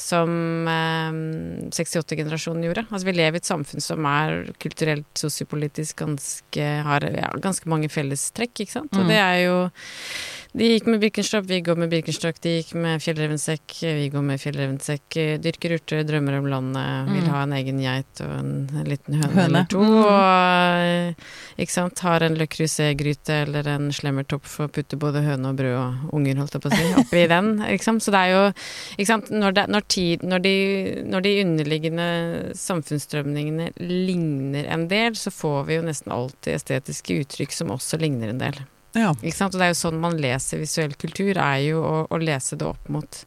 [0.00, 0.32] som
[0.72, 1.20] eh,
[1.76, 2.86] 68-generasjonen gjorde.
[2.88, 7.92] Altså vi lever i et samfunn som er kulturelt, sosiopolitisk ganske har ja, ganske mange
[7.92, 8.92] fellestrekk, ikke sant.
[8.96, 9.12] Og Mm.
[9.12, 9.56] det er jo
[10.56, 12.38] de gikk med Birkenstock, vi går med Birkenstock.
[12.40, 15.16] De gikk med fjellrevensekk, vi går med fjellrevensekk.
[15.44, 17.30] Dyrker urter, drømmer om landet, vil Mm.
[17.34, 19.44] ha en egen geit og en, en liten høne, Høne.
[19.44, 19.82] eller to.
[19.84, 19.96] Mm.
[20.06, 25.50] Og ikke sant, har en Le Creuset-gryte eller en slemmertopp for å putte både høne
[25.52, 27.50] og brød og unger, holdt jeg på å si, oppi den.
[27.84, 28.02] Sant?
[28.06, 28.44] Så det er jo
[28.96, 30.54] ikke sant, når, det, når, tid, når, de,
[31.04, 32.08] når de underliggende
[32.56, 38.32] samfunnsstrømningene ligner en del, så får vi jo nesten alltid estetiske uttrykk som også ligner
[38.32, 38.64] en del.
[38.96, 39.12] Ja.
[39.20, 39.54] Ikke sant?
[39.54, 42.66] Og det er jo sånn man leser visuell kultur, er jo å, å lese det
[42.68, 43.18] opp mot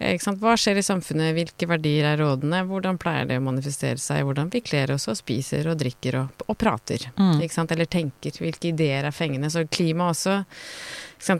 [0.00, 0.16] eh?
[0.40, 4.50] Hva skjer i samfunnet, hvilke verdier er rådende, hvordan pleier det å manifestere seg, hvordan
[4.52, 7.40] vi kler oss og spiser og drikker og, og prater, Mm.
[7.70, 9.50] eller tenker, hvilke ideer er fengende.
[9.52, 10.40] Så klima også,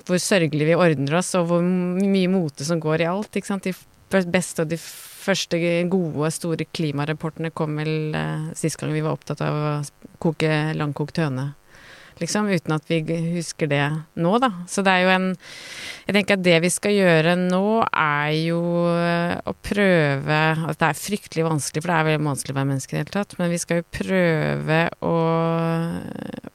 [0.06, 3.32] hvor sørgelig vi ordner oss, og hvor mye mote som går i alt.
[3.32, 9.16] De beste og de første gode, store klimarapportene kom vel eh, sist gang vi var
[9.16, 9.72] opptatt av å
[10.22, 11.54] koke langkokt høne
[12.20, 13.00] liksom, uten at vi
[13.36, 13.82] husker det
[14.20, 14.50] nå, da.
[14.70, 15.28] Så det er jo en
[16.06, 18.60] Jeg tenker at det vi skal gjøre nå, er jo
[18.92, 20.38] eh, å prøve
[20.70, 23.02] At det er fryktelig vanskelig, for det er veldig vanskelig å være menneske i det
[23.02, 25.14] hele tatt, men vi skal jo prøve å,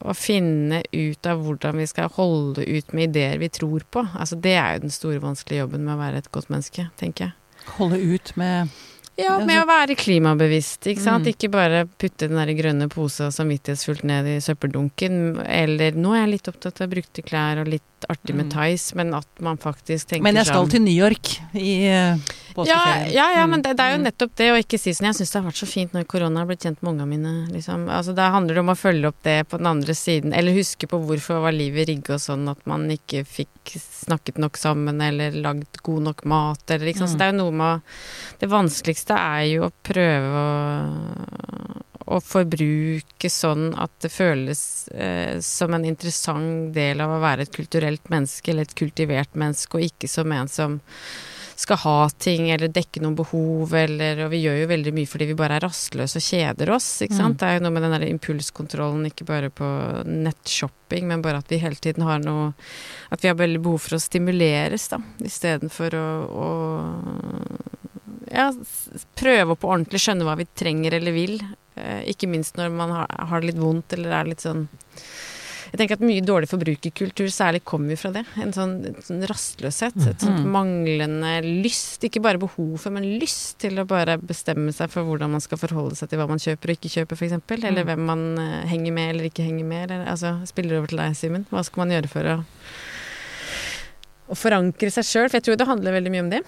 [0.06, 4.06] å finne ut av hvordan vi skal holde ut med ideer vi tror på.
[4.14, 7.30] Altså det er jo den store, vanskelige jobben med å være et godt menneske, tenker
[7.30, 7.38] jeg.
[7.80, 8.76] Holde ut med
[9.18, 11.24] Ja, med å være klimabevisst, ikke sant.
[11.24, 11.32] Mm.
[11.32, 16.34] Ikke bare putte den der grønne posa samvittighetsfullt ned i søppeldunken, eller nå er jeg
[16.34, 18.52] litt opptatt av brukte klær og litt artig med Mm.
[18.52, 22.20] Thais, men at man faktisk tenker Men jeg skal sånn- til New York i
[22.56, 23.14] ja, påskeferien.
[23.14, 23.64] ja, ja, men Mm.
[23.64, 25.60] det, det er jo nettopp det å ikke si sånn Jeg syns det har vært
[25.62, 27.88] så fint når korona har blitt kjent med ungene mine, liksom.
[27.90, 30.88] Altså, da handler det om å følge opp det på den andre siden, eller huske
[30.88, 35.82] på hvorfor var livet rigga sånn at man ikke fikk snakket nok sammen, eller lagd
[35.84, 37.08] god nok mat, eller liksom.
[37.08, 37.18] Så Mm.
[37.18, 37.82] det er jo noe med
[38.40, 45.74] Det vanskeligste er jo å prøve å å forbruke sånn at det føles eh, som
[45.74, 50.08] en interessant del av å være et kulturelt menneske, eller et kultivert menneske, og ikke
[50.12, 50.76] som en som
[51.56, 55.30] skal ha ting eller dekke noen behov, eller Og vi gjør jo veldig mye fordi
[55.30, 57.36] vi bare er rastløse og kjeder oss, ikke sant.
[57.36, 57.40] Mm.
[57.40, 59.70] Det er jo noe med den der impulskontrollen, ikke bare på
[60.10, 62.54] nettshopping, men bare at vi hele tiden har noe
[63.14, 66.08] At vi har veldig behov for å stimuleres, da, istedenfor å,
[66.46, 66.48] å
[68.34, 68.50] ja,
[69.16, 71.38] prøve å på ordentlig skjønne hva vi trenger eller vil.
[71.76, 74.66] Eh, ikke minst når man har, har det litt vondt eller er litt sånn
[75.72, 78.24] Jeg tenker at mye dårlig forbrukerkultur særlig kommer jo fra det.
[78.42, 79.96] En sånn, en sånn rastløshet.
[80.08, 80.52] Et sånt Mm.
[80.54, 81.32] manglende
[81.64, 82.04] lyst.
[82.04, 85.58] Ikke bare behov for, men lyst til å bare bestemme seg for hvordan man skal
[85.58, 87.64] forholde seg til hva man kjøper og ikke kjøper, f.eks.
[87.64, 87.88] Eller Mm.
[87.88, 89.92] hvem man eh, henger med eller ikke henger med.
[89.92, 91.46] Eller, altså, spiller over til deg, Simen.
[91.52, 92.44] Hva skal man gjøre for å,
[94.30, 95.30] å forankre seg sjøl?
[95.30, 96.44] For jeg tror det handler veldig mye om det.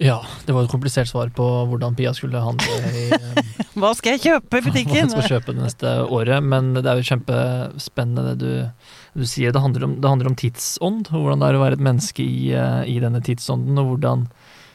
[0.00, 4.16] Ja, det var et komplisert svar på hvordan Pia skulle handle i eh, Hva skal
[4.16, 5.12] jeg kjøpe i butikken?
[5.12, 8.88] Hva skal kjøpe det neste året, men det er jo kjempespennende det du,
[9.20, 9.54] du sier.
[9.54, 12.24] Det handler, om, det handler om tidsånd, og hvordan det er å være et menneske
[12.24, 14.26] i, eh, i denne tidsånden, og hvordan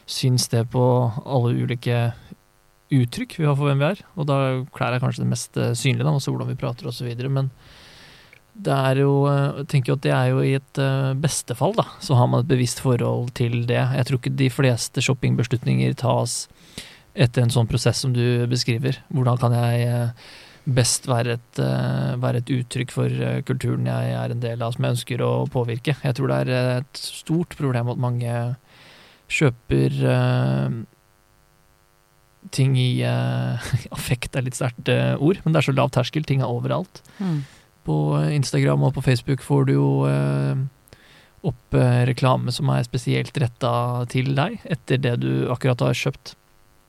[0.08, 0.84] syns det på
[1.26, 2.08] alle ulike
[2.94, 4.02] uttrykk vi har for hvem vi er.
[4.16, 4.38] Og da
[4.74, 7.10] klær er kanskje det mest eh, synlige, da, også hvordan vi prater osv.
[7.28, 7.50] Men
[8.58, 11.54] det er jo, eh, jeg tenker jo at det er jo i et eh, beste
[11.58, 13.80] fall, da, så har man et bevisst forhold til det.
[13.80, 16.42] Jeg tror ikke de fleste shoppingbeslutninger tas
[17.18, 19.00] etter en sånn prosess som du beskriver.
[19.14, 20.28] Hvordan kan jeg eh,
[20.68, 24.74] best være et, eh, være et uttrykk for eh, kulturen jeg er en del av,
[24.74, 25.96] som jeg ønsker å påvirke.
[26.04, 28.34] Jeg tror det er eh, et stort problem at mange
[29.32, 30.78] kjøper eh,
[32.54, 36.26] ting i eh, Affekt er litt sterkt eh, ord, men det er så lav terskel.
[36.28, 37.02] Ting er overalt.
[37.18, 37.40] Mm.
[37.88, 37.96] På
[38.28, 40.60] Instagram og på Facebook får du jo eh,
[41.48, 43.72] opp eh, reklame som er spesielt retta
[44.12, 46.34] til deg, etter det du akkurat har kjøpt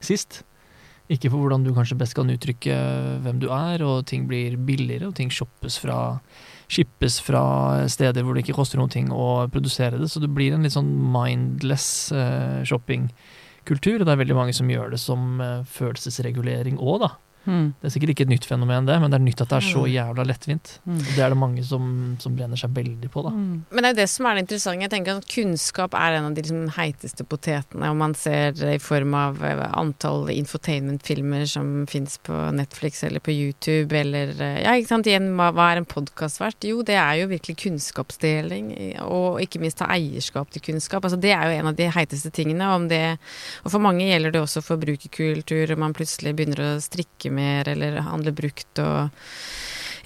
[0.04, 0.43] sist.
[1.10, 2.76] Ikke for hvordan du kanskje best kan uttrykke
[3.24, 6.00] hvem du er, og ting blir billigere, og ting shoppes fra
[6.70, 7.41] Shippes fra
[7.89, 10.76] steder hvor det ikke koster noen ting å produsere det, så det blir en litt
[10.76, 13.97] sånn mindless eh, shoppingkultur.
[13.97, 17.10] Og det er veldig mange som gjør det som eh, følelsesregulering òg, da.
[17.46, 17.74] Mm.
[17.80, 19.68] Det er sikkert ikke et nytt fenomen, det, men det er nytt at det er
[19.70, 20.74] så jævla lettvint.
[20.86, 20.98] Mm.
[21.00, 21.86] Og det er det mange som,
[22.22, 23.34] som brenner seg veldig på, da.
[23.36, 23.54] Mm.
[23.70, 24.86] Men det er jo det som er det interessante.
[24.86, 27.92] Jeg tenker at Kunnskap er en av de liksom, heiteste potetene.
[27.92, 33.24] om man ser det i form av eh, antall infotainment-filmer som fins på Netflix eller
[33.24, 35.10] på YouTube, eller eh, Ja, ikke sant.
[35.10, 36.68] Igjen, hva hva er en podkast verdt?
[36.68, 38.72] Jo, det er jo virkelig kunnskapsdeling,
[39.04, 41.04] og ikke minst ta eierskap til kunnskap.
[41.06, 42.70] Altså, det er jo en av de heiteste tingene.
[42.76, 43.04] Om det,
[43.64, 48.02] og for mange gjelder det også forbrukerkultur, og man plutselig begynner å strikke mer eller
[48.06, 49.10] handle brukt og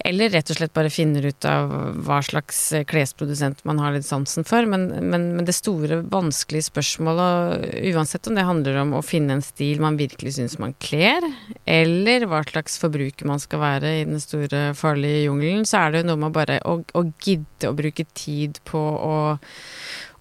[0.04, 1.70] eller rett og slett bare finner ut av
[2.04, 2.58] hva slags
[2.90, 4.66] klesprodusent man har litt sansen for.
[4.68, 9.44] Men, men, men det store, vanskelige spørsmålet, uansett om det handler om å finne en
[9.44, 11.24] stil man virkelig syns man kler,
[11.64, 16.02] eller hva slags forbruker man skal være i den store, farlige jungelen, så er det
[16.04, 19.16] jo noe med bare å, å gidde å bruke tid på å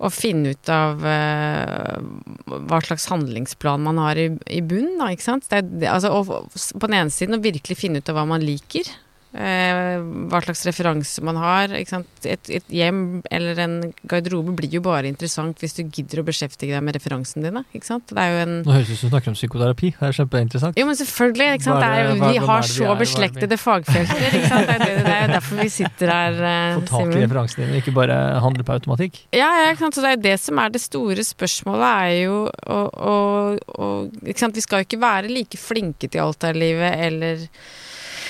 [0.02, 2.00] å finne ut av uh,
[2.48, 5.50] hva slags handlingsplan man har i, i bunnen, da, ikke sant.
[5.52, 8.44] Det det, altså, og, på den ene siden å virkelig finne ut av hva man
[8.44, 8.90] liker.
[9.34, 11.72] Uh, hva slags referanse man har.
[11.74, 11.90] Et,
[12.30, 13.76] et, hjem eller en
[14.10, 17.64] garderobe blir jo bare interessant hvis du gidder å beskjeftige deg med referansene dine.
[17.74, 18.06] Ikke sant?
[18.14, 19.94] Det er jo en Nå høres det ut som du snakker om psykoterapi.
[19.98, 20.78] Det er kjempeinteressant.
[20.78, 21.50] Jo, men selvfølgelig.
[21.58, 21.86] Ikke sant?
[21.88, 23.00] Er vi har så er?
[23.02, 24.28] Beslektede fagfelter.
[24.30, 24.70] Ikke sant?
[24.70, 27.82] Det det, det er jo derfor vi sitter her, uh, Få tak i referansene dine,
[27.82, 29.24] ikke bare handle på automatikk.
[29.34, 29.98] Ja, ja, ikke sant?
[29.98, 32.80] så det er det som er det store spørsmålet, er jo å,
[33.14, 33.16] å,
[33.58, 33.90] å
[34.22, 34.62] ikke sant?
[34.62, 37.48] Vi skal jo ikke være like flinke til alt her i livet, eller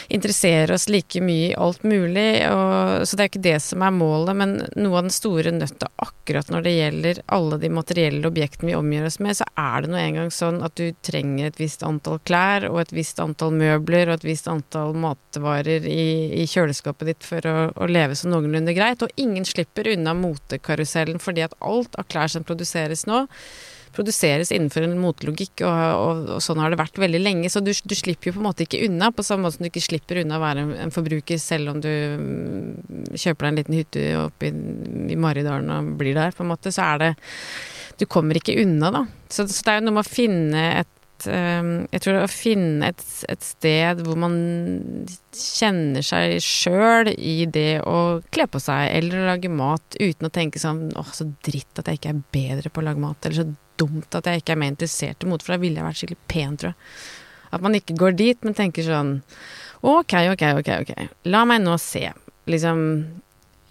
[0.09, 2.27] interessere oss like mye i alt mulig.
[2.49, 5.53] Og, så det er jo ikke det som er målet, men noe av den store
[5.55, 9.83] nøtta akkurat når det gjelder alle de materielle objektene vi omgir oss med, så er
[9.83, 13.53] det nå engang sånn at du trenger et visst antall klær og et visst antall
[13.57, 16.07] møbler og et visst antall matvarer i,
[16.43, 19.03] i kjøleskapet ditt for å, å leve så noenlunde greit.
[19.03, 23.25] Og ingen slipper unna motekarusellen fordi at alt av klær som produseres nå,
[23.93, 27.51] produseres innenfor en motelogikk, og, og, og sånn har det vært veldig lenge.
[27.51, 29.71] Så du, du slipper jo på en måte ikke unna, på samme måte som du
[29.71, 33.61] ikke slipper unna å være en, en forbruker selv om du mm, kjøper deg en
[33.61, 34.55] liten hytte oppe i,
[35.13, 36.73] i Maridalen og blir der, på en måte.
[36.73, 37.13] Så er det
[38.01, 39.05] Du kommer ikke unna, da.
[39.29, 42.31] Så, så det er jo noe med å finne et ehm, jeg tror det å
[42.31, 44.37] finne et, et sted hvor man
[45.37, 50.61] kjenner seg sjøl i det å kle på seg eller lage mat uten å tenke
[50.61, 53.47] sånn åh, så dritt at jeg ikke er bedre på å lage mat, eller så
[53.81, 56.31] dumt at jeg ikke er mer interessert i mote, for da ville jeg vært skikkelig
[56.31, 56.93] pen, tror jeg.
[57.53, 59.17] At man ikke går dit, men tenker sånn
[59.83, 60.93] ok, ok, ok, ok,
[61.29, 62.07] la meg nå se.
[62.49, 62.79] Liksom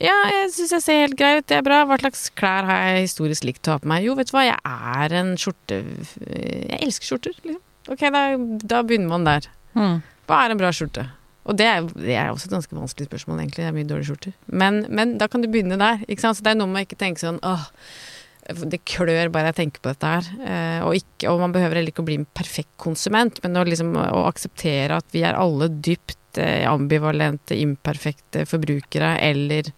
[0.02, 1.84] ja, jeg syns jeg ser helt grei ut, det er bra.
[1.86, 4.02] Hva slags klær har jeg historisk likt å ha på meg?
[4.02, 5.78] Jo, vet du hva, jeg er en skjorte...
[6.18, 7.60] Jeg elsker skjorter, liksom.
[7.92, 8.22] Ok, da,
[8.66, 9.46] da begynner man der.
[9.78, 10.00] Mm.
[10.26, 11.06] Hva er en bra skjorte?
[11.46, 13.62] Og det er, det er også et ganske vanskelig spørsmål, egentlig.
[13.62, 14.34] Det er mye dårlige skjorter.
[14.46, 16.02] Men, men da kan du begynne der.
[16.08, 16.38] ikke sant?
[16.38, 17.68] Så det er noe med å ikke tenke sånn åh,
[18.42, 20.30] det klør bare jeg tenker på dette her.
[20.42, 23.66] Eh, og, ikke, og man behøver heller ikke å bli en perfekt konsument, men å,
[23.68, 29.70] liksom, å akseptere at vi er alle dypt eh, ambivalente, imperfekte forbrukere eller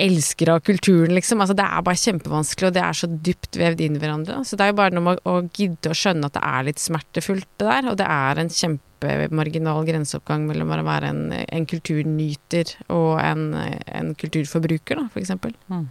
[0.00, 1.40] elskere av kulturen, liksom.
[1.40, 4.42] Altså, det er bare kjempevanskelig, og det er så dypt vevd inn i hverandre.
[4.46, 6.68] Så det er jo bare noe med å, å gidde å skjønne at det er
[6.68, 7.90] litt smertefullt, det der.
[7.90, 14.14] Og det er en kjempemarginal grenseoppgang mellom å være en, en kulturnyter og en, en
[14.20, 15.56] kulturforbruker, da, for eksempel.
[15.72, 15.88] Mm.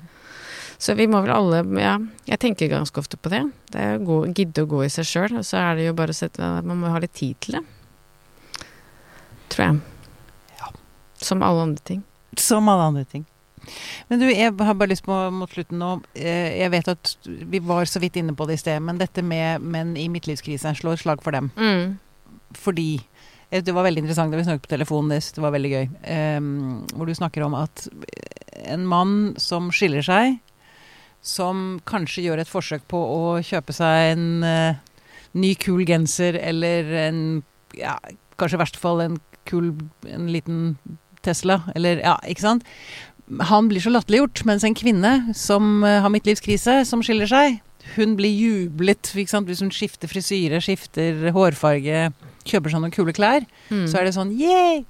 [0.80, 1.98] Så vi må vel alle Ja,
[2.30, 3.44] jeg tenker ganske ofte på det.
[3.74, 5.98] Det er å gå, gidde å gå i seg sjøl, og så er det jo
[5.98, 7.66] bare å sette Man må ha litt tid til det.
[9.52, 9.82] Tror jeg.
[10.62, 10.72] Ja.
[11.20, 12.06] Som alle andre ting.
[12.40, 13.28] Som alle andre ting.
[14.08, 17.60] Men du, jeg har bare lyst på mot slutten nå eh, Jeg vet at vi
[17.62, 21.02] var så vidt inne på det i sted, men dette med menn i midtlivskrisen slår
[21.02, 21.52] slag for dem.
[21.60, 21.98] Mm.
[22.58, 22.92] Fordi
[23.50, 25.90] eh, Det var veldig interessant da vi snakket på telefonen, det, det var veldig gøy.
[26.40, 26.54] Um,
[26.96, 27.90] hvor du snakker om at
[28.70, 30.40] en mann som skiller seg,
[31.22, 34.80] som kanskje gjør et forsøk på å kjøpe seg en uh,
[35.38, 37.22] ny, kul genser eller en
[37.78, 37.98] ja,
[38.40, 39.74] kanskje i verste fall en kul
[40.08, 40.78] en liten
[41.26, 42.68] Tesla, eller ja, ikke sant.
[43.50, 47.60] Han blir så latterliggjort, mens en kvinne som uh, har midtlivskrise, som skiller seg,
[47.96, 49.50] hun blir jublet ikke sant?
[49.50, 52.10] hvis hun skifter frisyre, skifter hårfarge,
[52.50, 53.46] kjøper seg noen kule klær.
[53.70, 53.86] Mm.
[53.90, 54.84] Så er det sånn yeah!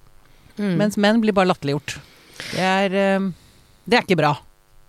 [0.59, 0.75] Mm.
[0.81, 1.99] Mens menn blir bare latterliggjort.
[2.51, 3.29] Det er eh,
[3.87, 4.33] Det er ikke bra.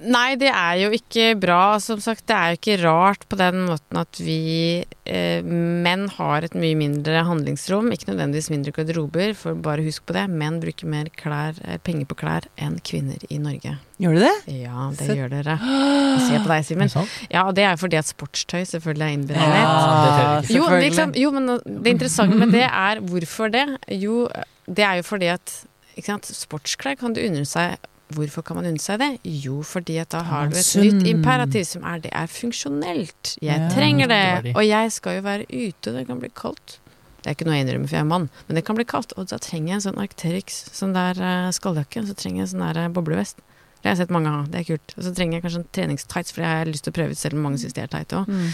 [0.00, 1.76] Nei, det er jo ikke bra.
[1.82, 6.46] Som sagt, det er jo ikke rart på den måten at vi eh, menn har
[6.46, 7.90] et mye mindre handlingsrom.
[7.92, 10.24] Ikke nødvendigvis mindre garderober, for bare husk på det.
[10.32, 13.74] Menn bruker mer klær, eh, penger på klær enn kvinner i Norge.
[14.00, 14.34] Gjør du det?
[14.62, 15.58] Ja, det Så- gjør dere.
[15.60, 16.88] Jeg ser på deg, Simen.
[17.34, 19.60] Ja, og det er jo fordi at sportstøy selvfølgelig er innberegnet.
[19.60, 20.48] Ja, det.
[20.56, 20.88] Jo, selvfølgelig.
[20.88, 21.46] liksom, jo, men
[21.84, 23.66] det interessante med det er hvorfor det?
[24.00, 24.24] Jo,
[24.66, 25.58] det er jo fordi at
[25.96, 27.76] ikke sant, sportsklær kan du unne seg.
[28.14, 29.10] Hvorfor kan man unne seg det?
[29.22, 33.36] Jo, fordi at da har du et nytt imperativ som er det er funksjonelt.
[33.44, 36.80] Jeg trenger det, og jeg skal jo være ute, det kan bli kaldt.
[37.20, 39.12] Det er ikke noe jeg innrømmer, for jeg er mann, men det kan bli kaldt.
[39.20, 41.20] Og da trenger jeg en sånn Arcteryx, sånn der
[41.52, 43.42] skalljakke, og så trenger jeg en sånn der uh, boblevest.
[43.80, 44.92] Det har jeg sett mange ha, det er kult.
[44.98, 47.20] Og så trenger jeg kanskje en treningstights, for jeg har lyst til å prøve ut,
[47.20, 48.28] selv om mange syns det er tight òg.
[48.28, 48.50] Mm.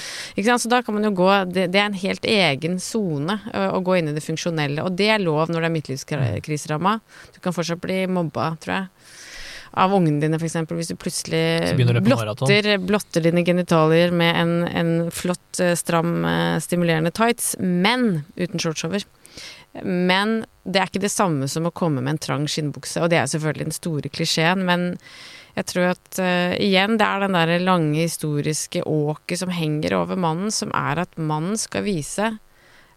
[0.62, 3.80] Så da kan man jo gå Det, det er en helt egen sone å, å
[3.86, 6.98] gå inn i det funksjonelle, og det er lov når det er midtlivskriseramma.
[7.34, 9.16] Du kan fortsatt bli mobba, tror jeg.
[9.76, 10.56] Av ungene dine, f.eks.
[10.72, 17.12] Hvis du plutselig blotter, blotter dine genitalier med en, en flott, eh, stram, eh, stimulerende
[17.12, 19.04] tights, men uten shorts over.
[19.84, 23.20] Men det er ikke det samme som å komme med en trang skinnbukse, og det
[23.20, 24.94] er selvfølgelig den store klisjeen, men
[25.56, 30.18] jeg tror at uh, igjen, det er den der lange historiske åket som henger over
[30.20, 32.34] mannen, som er at mannen skal vise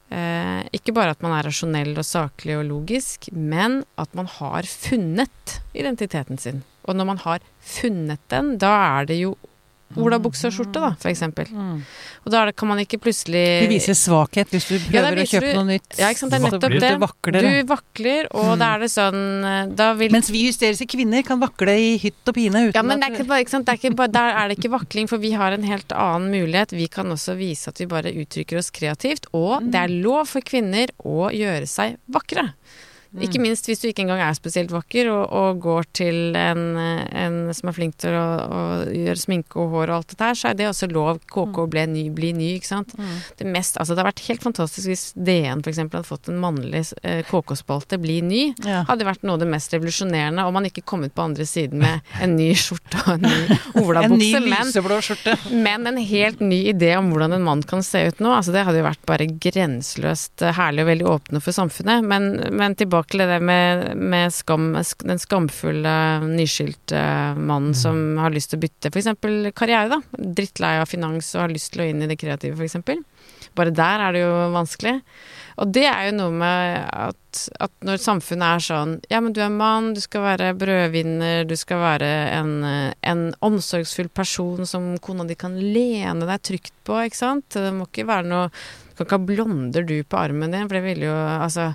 [0.09, 4.67] eh, ikke bare at man er rasjonell og saklig og logisk, men at man har
[4.69, 6.63] funnet identiteten sin.
[6.89, 9.35] Og når man har funnet den, da er det jo
[9.97, 11.47] olabukse og skjorte, da, for eksempel.
[11.49, 11.77] Mm.
[12.21, 15.25] Og da det, kan man ikke plutselig Du viser svakhet hvis du Ja, prøver å
[15.31, 15.97] kjøpe du- noe nytt.
[15.97, 16.81] Ja, ikke sant, det er nettopp det.
[16.93, 18.59] Du vakler, Du vakler, og Mm.
[18.61, 22.21] da er det sånn eh, Da vil Mens vi hysteriske kvinner kan vakle i hytt
[22.27, 23.65] og pine uten Ja, men det er ikke bare, ikke sant?
[23.65, 26.69] Det ikke bare, der er det ikke vakling, for vi har en helt annen mulighet.
[26.77, 30.41] Vi kan også vise at vi bare uttrykker oss kreativt, og det er lov for
[30.41, 32.53] kvinner å gjøre seg vakre.
[33.18, 37.38] Ikke minst hvis du ikke engang er spesielt vakker og, og går til en, en
[37.57, 38.62] som er flink til å, å
[38.93, 41.22] gjøre sminke og hår og alt dette her, så er det også lov.
[41.30, 42.93] KK ble ny, bli ny, ikke sant.
[42.99, 43.16] Mm.
[43.39, 45.82] Det mest, altså det har vært helt fantastisk hvis DN f.eks.
[45.82, 48.43] hadde fått en mannlig eh, KK-spalte, bli ny.
[48.68, 48.84] Ja.
[48.89, 52.05] Hadde vært noe av det mest revolusjonerende, og man ikke kommet på andre siden med
[52.22, 57.39] en ny skjorte og en ny olabukse, men, men en helt ny idé om hvordan
[57.39, 58.32] en mann kan se ut nå.
[58.36, 62.05] Altså det hadde jo vært bare grenseløst eh, herlig og veldig åpne for samfunnet.
[62.05, 64.71] Men, men tilbake til det med, med skam,
[65.05, 65.95] den skamfulle,
[66.27, 67.01] nyskilte
[67.39, 69.11] mannen som har lyst til å bytte f.eks.
[69.55, 70.01] karriere, da.
[70.39, 72.79] Drittlei av finans og har lyst til å inn i det kreative, f.eks.
[73.57, 74.99] Bare der er det jo vanskelig.
[75.59, 79.41] Og det er jo noe med at, at når samfunnet er sånn Ja, men du
[79.43, 84.93] er mann, du skal være brødvinner, du skal være en, eh, en omsorgsfull person som
[85.03, 87.49] kona di kan lene deg trygt på, ikke sant?
[87.55, 88.47] Det må ikke være noe
[88.99, 91.69] Du kan ikke ha blonder du på armen din, for det ville jo Altså,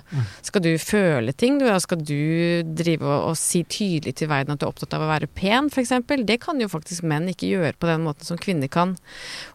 [0.45, 1.65] skal du føle ting, du?
[1.81, 5.09] Skal du drive og, og si tydelig til verden at du er opptatt av å
[5.09, 5.95] være pen, f.eks.?
[6.05, 8.93] Det kan jo faktisk menn ikke gjøre på den måten som kvinner kan.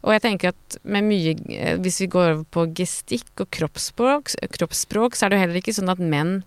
[0.03, 4.35] Og jeg tenker at med mye eh, Hvis vi går over på gestikk og kroppsspråk,
[4.59, 6.41] kroppsspråk så er det jo heller ikke sånn at menn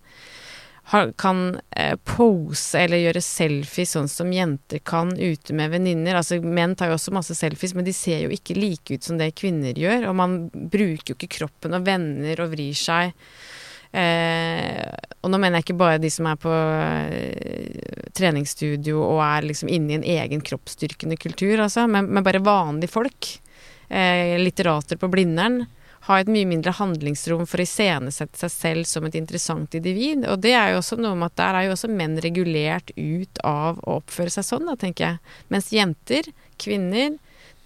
[1.16, 6.18] kan eh, pose eller gjøre selfies sånn som jenter kan ute med venninner.
[6.20, 9.18] Altså, menn tar jo også masse selfies, men de ser jo ikke like ut som
[9.18, 10.10] det kvinner gjør.
[10.10, 13.14] Og man bruker jo ikke kroppen og vender og vrir seg.
[13.94, 14.90] Eh,
[15.22, 19.70] og nå mener jeg ikke bare de som er på eh, treningsstudio og er liksom
[19.70, 23.30] inne i en egen kroppsstyrkende kultur, altså, men, men bare vanlige folk.
[23.88, 25.62] Eh, litterater på Blindern
[26.04, 30.26] har et mye mindre handlingsrom for å iscenesette seg selv som et interessant individ.
[30.28, 33.40] Og det er jo også noe med at der er jo også menn regulert ut
[33.46, 35.36] av å oppføre seg sånn, da, tenker jeg.
[35.54, 36.28] Mens jenter,
[36.60, 37.14] kvinner,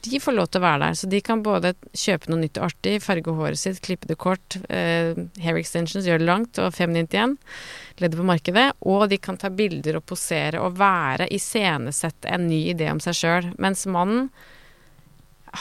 [0.06, 0.98] de får lov til å være der.
[1.00, 4.58] Så de kan både kjøpe noe nytt og artig, farge håret sitt, klippe det kort,
[4.70, 7.34] eh, hair extensions, gjøre det langt og feminint igjen,
[7.98, 8.68] ledde på markedet.
[8.86, 13.18] Og de kan ta bilder og posere og være, iscenesette en ny idé om seg
[13.18, 13.50] sjøl.
[13.58, 14.30] Mens mannen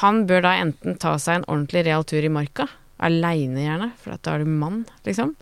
[0.02, 2.68] han bør da enten ta seg en ordentlig real tur i marka,
[3.04, 5.36] aleine gjerne, for da er du mann, liksom.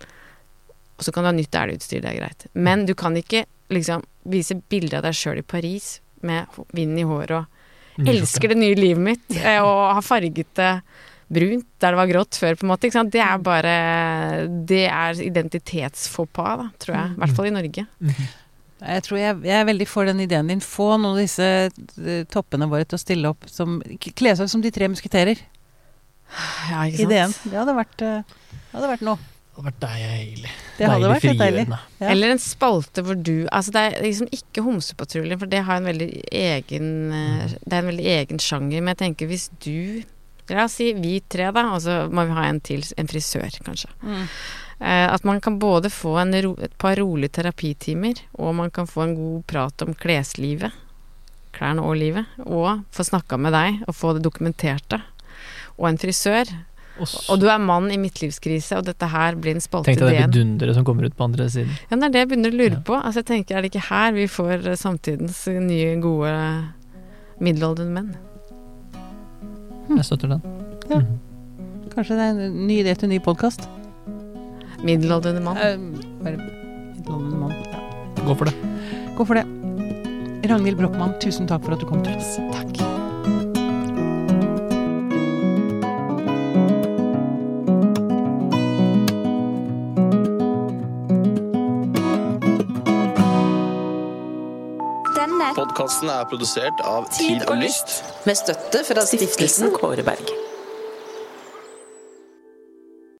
[0.96, 2.48] Og så kan du ha nytt elgutstyr, det er greit.
[2.54, 7.06] Men du kan ikke liksom vise bilde av deg sjøl i Paris med vind i
[7.08, 7.52] håret og
[7.96, 10.72] 'elsker det nye livet mitt', eh, og har farget det
[11.28, 12.90] brunt der det var grått før, på en måte.
[13.10, 13.76] Det er bare
[14.48, 17.12] Det er identitetsfåpa, da, tror jeg.
[17.16, 17.86] I hvert fall i Norge.
[18.84, 20.64] Jeg tror jeg, jeg er veldig for den ideen din.
[20.64, 24.64] Få noen av disse eh, toppene våre til å stille opp som Kle seg som
[24.64, 25.40] de tre musketerer.
[26.70, 27.06] Ja, ikke sant?
[27.06, 27.38] Ideen.
[27.46, 29.32] Det hadde vært, eh, det hadde vært noe.
[29.56, 30.50] Det hadde vært deilig.
[30.76, 31.38] Det hadde vært deilig.
[31.40, 31.78] frigjørende.
[32.02, 32.10] Ja.
[32.12, 35.88] Eller en spalte hvor du Altså det er liksom ikke Homsepatruljen, for det har en
[35.88, 37.56] veldig egen mm.
[37.64, 38.82] Det er en veldig egen sjanger.
[38.82, 40.04] Men jeg tenker hvis du
[40.52, 43.50] La oss si vi tre, da, og så må vi ha en til, en frisør,
[43.66, 43.88] kanskje.
[44.06, 44.28] Mm.
[44.80, 48.88] Eh, at man kan både få en ro, et par rolige terapitimer, og man kan
[48.88, 50.72] få en god prat om kleslivet,
[51.56, 55.00] klærne og livet, og få snakka med deg og få det dokumenterte.
[55.80, 56.52] Og en frisør.
[57.00, 57.26] Også.
[57.34, 60.00] Og du er mann i midtlivskrise, og dette her blir en spalte igjen.
[60.00, 61.74] Tenk deg det vidunderet som kommer ut på andre siden.
[61.90, 62.84] Ja, det er det jeg begynner å lure Ja.
[62.88, 62.96] på.
[63.00, 66.32] Altså, jeg tenker, Er det ikke her vi får eh, samtidens nye, gode
[67.40, 68.16] middelaldrende menn?
[69.98, 70.42] Jeg støtter den.
[70.90, 71.00] Ja.
[71.00, 71.20] Mhm.
[71.96, 73.68] Kanskje det er en ny idé til en ny podkast?
[74.84, 75.58] Middelaldrende mann.
[75.58, 75.78] Eh,
[76.24, 77.54] bare middelaldrende mann.
[77.72, 78.26] Ja.
[78.26, 78.56] Gå for det.
[79.18, 79.46] Gå for det.
[80.50, 82.38] Ragnhild Brochmann, tusen takk for at du kom til oss.
[82.54, 82.86] Takk.
[95.56, 98.02] Podkasten er produsert av Tid og Lyst.
[98.28, 100.55] Med støtte fra stiftelsen Kåre Berg.